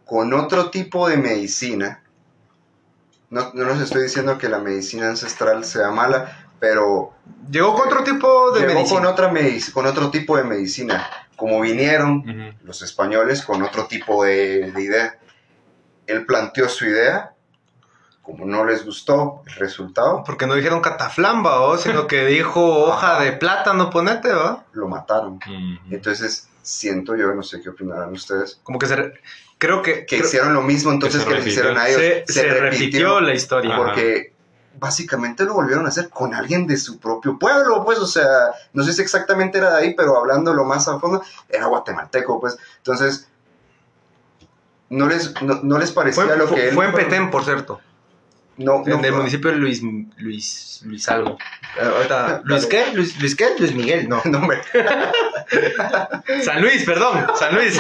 [0.06, 2.04] con otro tipo de medicina.
[3.30, 7.14] No, no les estoy diciendo que la medicina ancestral sea mala, pero
[7.52, 9.02] Llegó con otro tipo de llegó medicina.
[9.02, 9.32] con, otra
[9.72, 11.08] con otro tipo de medicina.
[11.36, 15.20] Como vinieron los españoles con otro tipo de, de idea.
[16.08, 17.36] Él planteó su idea,
[18.32, 21.78] como no les gustó el resultado, Porque no dijeron cataflamba, ¿o?
[21.78, 24.64] sino que dijo hoja de plátano, ponete, ¿va?
[24.74, 25.40] lo mataron.
[25.90, 28.96] Entonces, siento yo, no sé qué opinarán ustedes, Como que se...
[28.96, 29.14] re-
[29.58, 30.06] Creo que...
[30.06, 32.02] que creo- hicieron lo mismo entonces que les hicieron a ellos.
[32.28, 33.76] se, se repitió la historia.
[33.76, 33.84] Ajá.
[33.84, 34.34] porque
[34.80, 38.26] básicamente lo volvieron a hacer con alguien de su propio pueblo, pues, o sea,
[38.74, 42.58] no sé si exactamente era de ahí, pero hablándolo más a fondo, era guatemalteco, pues,
[42.78, 43.28] entonces,
[44.90, 46.74] no les, no, no les parecía Fue, lo fue- que él...
[46.76, 47.80] fue en Petén, por cierto.
[48.64, 49.82] No, el municipio de Luis...
[50.18, 50.82] Luis...
[50.84, 51.38] Luis algo.
[51.80, 52.92] Eh, ahorita, ¿Luis qué?
[52.94, 53.50] ¿Luis, Luis qué?
[53.60, 54.22] Luis Miguel, no.
[54.26, 54.62] no, hombre.
[56.44, 57.28] San Luis, perdón.
[57.36, 57.80] San Luis.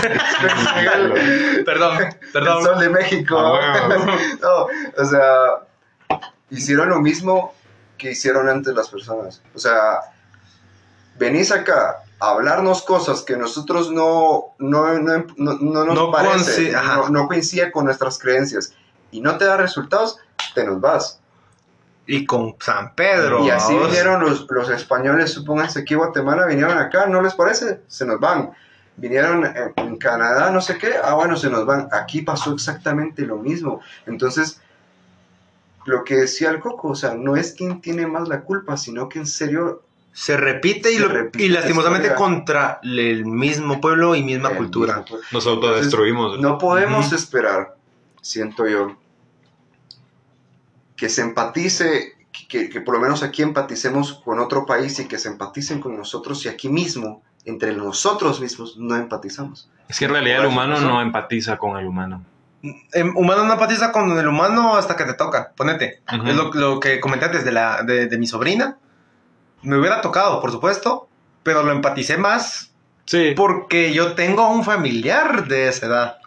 [1.65, 2.63] perdón, El perdón.
[2.63, 3.37] Sol de México.
[3.37, 4.05] Ah, bueno.
[4.41, 4.67] no,
[5.01, 6.21] o sea,
[6.51, 7.55] hicieron lo mismo
[7.97, 9.41] que hicieron antes las personas.
[9.55, 10.01] O sea,
[11.17, 16.73] venís acá, hablarnos cosas que nosotros no, no, no, no, no nos No parece,
[17.09, 18.73] no coincide con nuestras creencias
[19.11, 20.17] y no te da resultados,
[20.53, 21.19] te nos vas.
[22.07, 23.45] Y con San Pedro.
[23.45, 23.89] y así vamos.
[23.89, 27.81] vinieron los, los españoles, supónganse aquí Guatemala, vinieron acá, ¿no les parece?
[27.87, 28.51] Se nos van.
[28.97, 31.87] Vinieron en, en Canadá, no sé qué, ah, bueno, se nos van.
[31.91, 33.81] Aquí pasó exactamente lo mismo.
[34.05, 34.59] Entonces,
[35.85, 39.07] lo que decía el Coco, o sea, no es quien tiene más la culpa, sino
[39.09, 39.81] que en serio
[40.13, 42.25] Se repite y, Se lo- repite y la lastimosamente historia.
[42.25, 44.97] contra el mismo pueblo y misma el cultura.
[44.97, 46.39] mismo Nos autodestruimos.
[46.39, 47.75] No podemos esperar,
[48.21, 48.97] siento yo,
[51.01, 52.13] que se empatice,
[52.47, 55.97] que, que por lo menos aquí empaticemos con otro país y que se empaticen con
[55.97, 59.67] nosotros y aquí mismo, entre nosotros mismos, no empatizamos.
[59.89, 62.23] Es que en realidad el humano no empatiza con el humano.
[62.93, 65.53] Em, humano no empatiza con el humano hasta que te toca.
[65.57, 66.03] Ponete.
[66.07, 68.77] Es lo, lo que comenté antes de, la, de, de mi sobrina.
[69.63, 71.09] Me hubiera tocado, por supuesto,
[71.41, 72.67] pero lo empaticé más
[73.05, 73.33] Sí.
[73.35, 76.17] porque yo tengo un familiar de esa edad.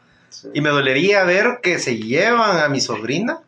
[0.53, 3.39] Y me dolería ver que se llevan a mi sobrina.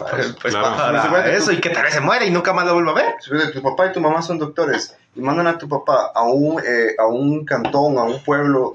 [0.00, 0.34] Para eso.
[0.40, 0.76] Pues Claro.
[0.76, 2.92] para Suponete tú- eso, y que tal vez se muere y nunca más la vuelva
[2.92, 3.14] a ver.
[3.20, 6.60] Suponete, Tu papá y tu mamá son doctores y mandan a tu papá a un,
[6.60, 8.72] eh, a un cantón, a un pueblo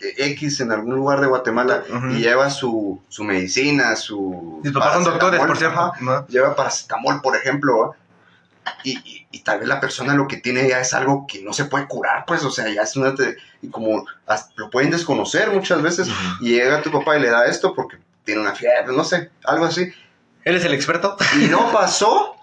[0.00, 2.06] X en algún lugar de Guatemala Ujú.
[2.12, 4.60] y lleva su, su medicina, su...
[4.64, 5.92] Mis papás son doctores, por cierto.
[6.00, 6.26] ¿no?
[6.28, 7.94] lleva paracetamol, por ejemplo,
[8.82, 11.52] y, y- y tal vez la persona lo que tiene ya es algo que no
[11.52, 13.14] se puede curar, pues, o sea, ya es una...
[13.60, 14.06] y como
[14.56, 16.46] lo pueden desconocer muchas veces, Ujú.
[16.46, 19.64] y llega tu papá y le da esto porque tiene una fiebre, no sé, algo
[19.64, 19.90] así,
[20.44, 21.16] Él es el experto.
[21.40, 22.36] y no pasó,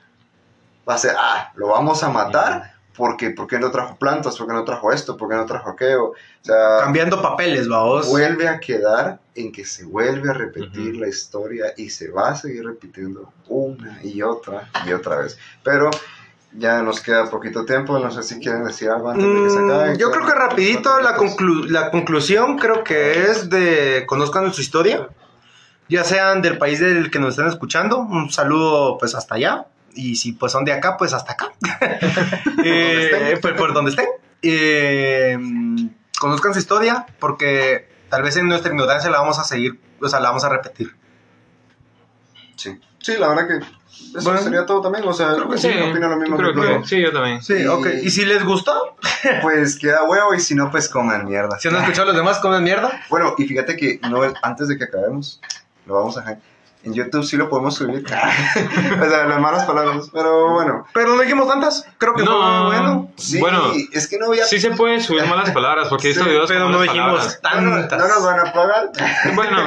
[0.87, 4.37] va a ser, ah, lo vamos a matar, porque ¿por qué no trajo plantas?
[4.37, 5.15] ¿Por qué no trajo esto?
[5.17, 6.05] ¿Por qué no trajo aquello?
[6.07, 8.07] O sea, Cambiando papeles, vamos.
[8.09, 11.01] vuelve a quedar en que se vuelve a repetir Ujú.
[11.01, 15.37] la historia y se va a seguir repitiendo una y otra y otra vez.
[15.63, 15.91] Pero
[16.53, 19.59] ya nos queda poquito tiempo, no sé si quieren decir algo antes de que se
[19.59, 19.93] acabe.
[19.93, 24.61] Mm, yo creo que rapidito la, conclu- la conclusión creo que es de conozcan su
[24.61, 25.07] historia,
[25.89, 30.15] ya sean del país del que nos estén escuchando, un saludo pues hasta allá, y
[30.15, 31.51] si pues son de acá, pues hasta acá,
[32.63, 34.05] Eh, por, por donde estén.
[34.41, 35.37] Eh,
[36.19, 40.19] conozcan su historia porque tal vez en nuestra ignorancia la vamos a seguir, o sea,
[40.19, 40.95] la vamos a repetir.
[42.55, 42.79] Sí.
[42.99, 45.03] sí, la verdad que eso Bueno, sería todo también.
[45.07, 47.41] O sea, creo que sí, Sí, opino lo mismo creo que sí, yo también.
[47.43, 47.87] Sí, Y- ok.
[48.03, 48.95] ¿Y si les gustó?
[49.41, 51.57] Pues queda huevo y si no, pues coman mierda.
[51.59, 53.01] Si no han escuchado a los demás, comen mierda.
[53.09, 55.41] Bueno, y fíjate que no, antes de que acabemos,
[55.87, 56.37] lo vamos a dejar.
[56.83, 58.05] En YouTube sí lo podemos subir.
[59.01, 60.09] o sea, las malas palabras.
[60.13, 60.85] Pero bueno.
[60.93, 61.85] Pero no dijimos tantas.
[61.97, 62.37] Creo que No.
[62.37, 63.09] fue bueno.
[63.17, 64.45] Sí, Bueno, es que no voy a.
[64.45, 67.07] Sí se puede subir malas palabras, porque Sí, videos Pero con no dijimos
[67.39, 67.39] palabras.
[67.61, 67.99] No, tantas.
[67.99, 68.91] no nos van a pagar.
[69.35, 69.57] Bueno,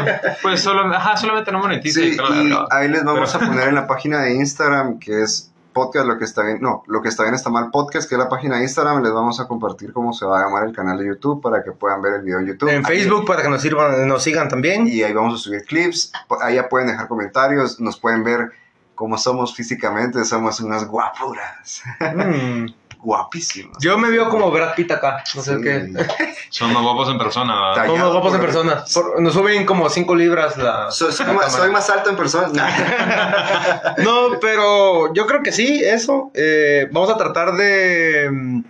[0.41, 3.69] pues solo, ajá, solamente no monetiza Sí, y y ahí les vamos Pero- a poner
[3.69, 5.51] en la página de Instagram que es
[5.81, 8.19] podcast lo que está bien, no, lo que está bien está mal podcast, que es
[8.19, 10.99] la página de Instagram, les vamos a compartir cómo se va a llamar el canal
[10.99, 12.69] de YouTube para que puedan ver el video en YouTube.
[12.69, 14.87] En Facebook para que nos sirvan, nos sigan también.
[14.87, 16.13] y ahí vamos a subir clips,
[16.43, 18.53] ahí ya pueden dejar comentarios, nos pueden ver
[18.95, 22.67] cómo somos físicamente, somos unas guapuras, Mm.
[23.03, 23.77] Guapísimas.
[23.81, 25.23] Yo me veo como Brad Pitt acá.
[25.35, 25.63] No sé Sí.
[25.63, 25.93] qué.
[26.51, 27.73] Son más guapos en persona.
[27.75, 28.85] Tallado Somos guapos en persona.
[28.93, 30.91] Por- nos suben como 5 libras la.
[30.91, 33.95] Soy, soy la más, soy más alto en persona.
[33.99, 36.31] No, pero yo creo que sí, eso.
[36.35, 38.29] Eh, vamos a tratar de.
[38.33, 38.63] mm,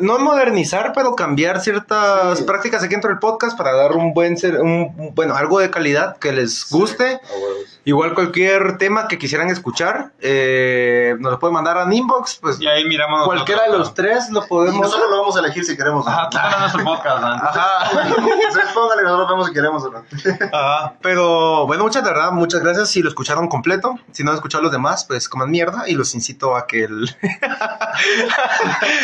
[0.00, 2.44] no modernizar, pero cambiar ciertas Sí.
[2.44, 4.36] prácticas aquí dentro del podcast para dar un buen.
[4.38, 7.20] ser- un- bueno, algo de calidad que les guste.
[7.30, 7.77] Huevos.
[7.84, 12.36] Igual cualquier tema que quisieran escuchar, eh, nos lo pueden mandar a inbox.
[12.40, 13.24] Pues Y ahí miramos.
[13.24, 14.80] cualquiera de los tres lo Y podemos.
[14.80, 16.04] nosotros lo vamos a elegir si queremos.
[16.04, 16.10] ¿no?
[16.12, 17.26] Ajá, tú nuestro podcast, ¿no?
[17.28, 17.90] Ajá.
[18.48, 20.04] Ustedes pónganle, nosotros vemos si queremos o no.
[20.52, 23.94] Ajá, pero bueno, muchas de verdad, muchas gracias si lo escucharon completo.
[24.12, 27.16] Si no han escuchado los demás, pues coman mierda y los incito a que el...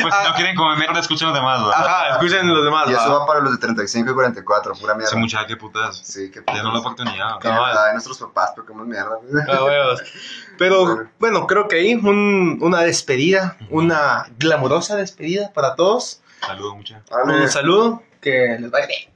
[0.03, 1.87] Pues si no quieren comer mierda, escuchen los demás, ¿verdad?
[1.87, 2.89] Ajá, escuchen los demás.
[2.89, 3.21] Y eso ¿va?
[3.21, 5.09] va para los de 35 y 44, pura mierda.
[5.11, 5.99] Ese muchacho, qué putas.
[6.05, 7.41] Sí, Ya no la oportunidad.
[7.43, 9.19] Mierda de nuestros papás, porque como mierda.
[9.49, 10.03] Ah, huevos.
[10.59, 11.11] Pero Bueno.
[11.19, 16.21] bueno, creo que ahí un- una despedida, una glamurosa despedida para todos.
[16.41, 17.11] Saludos, muchachos.
[17.25, 19.11] Un saludo, que les vaya bien.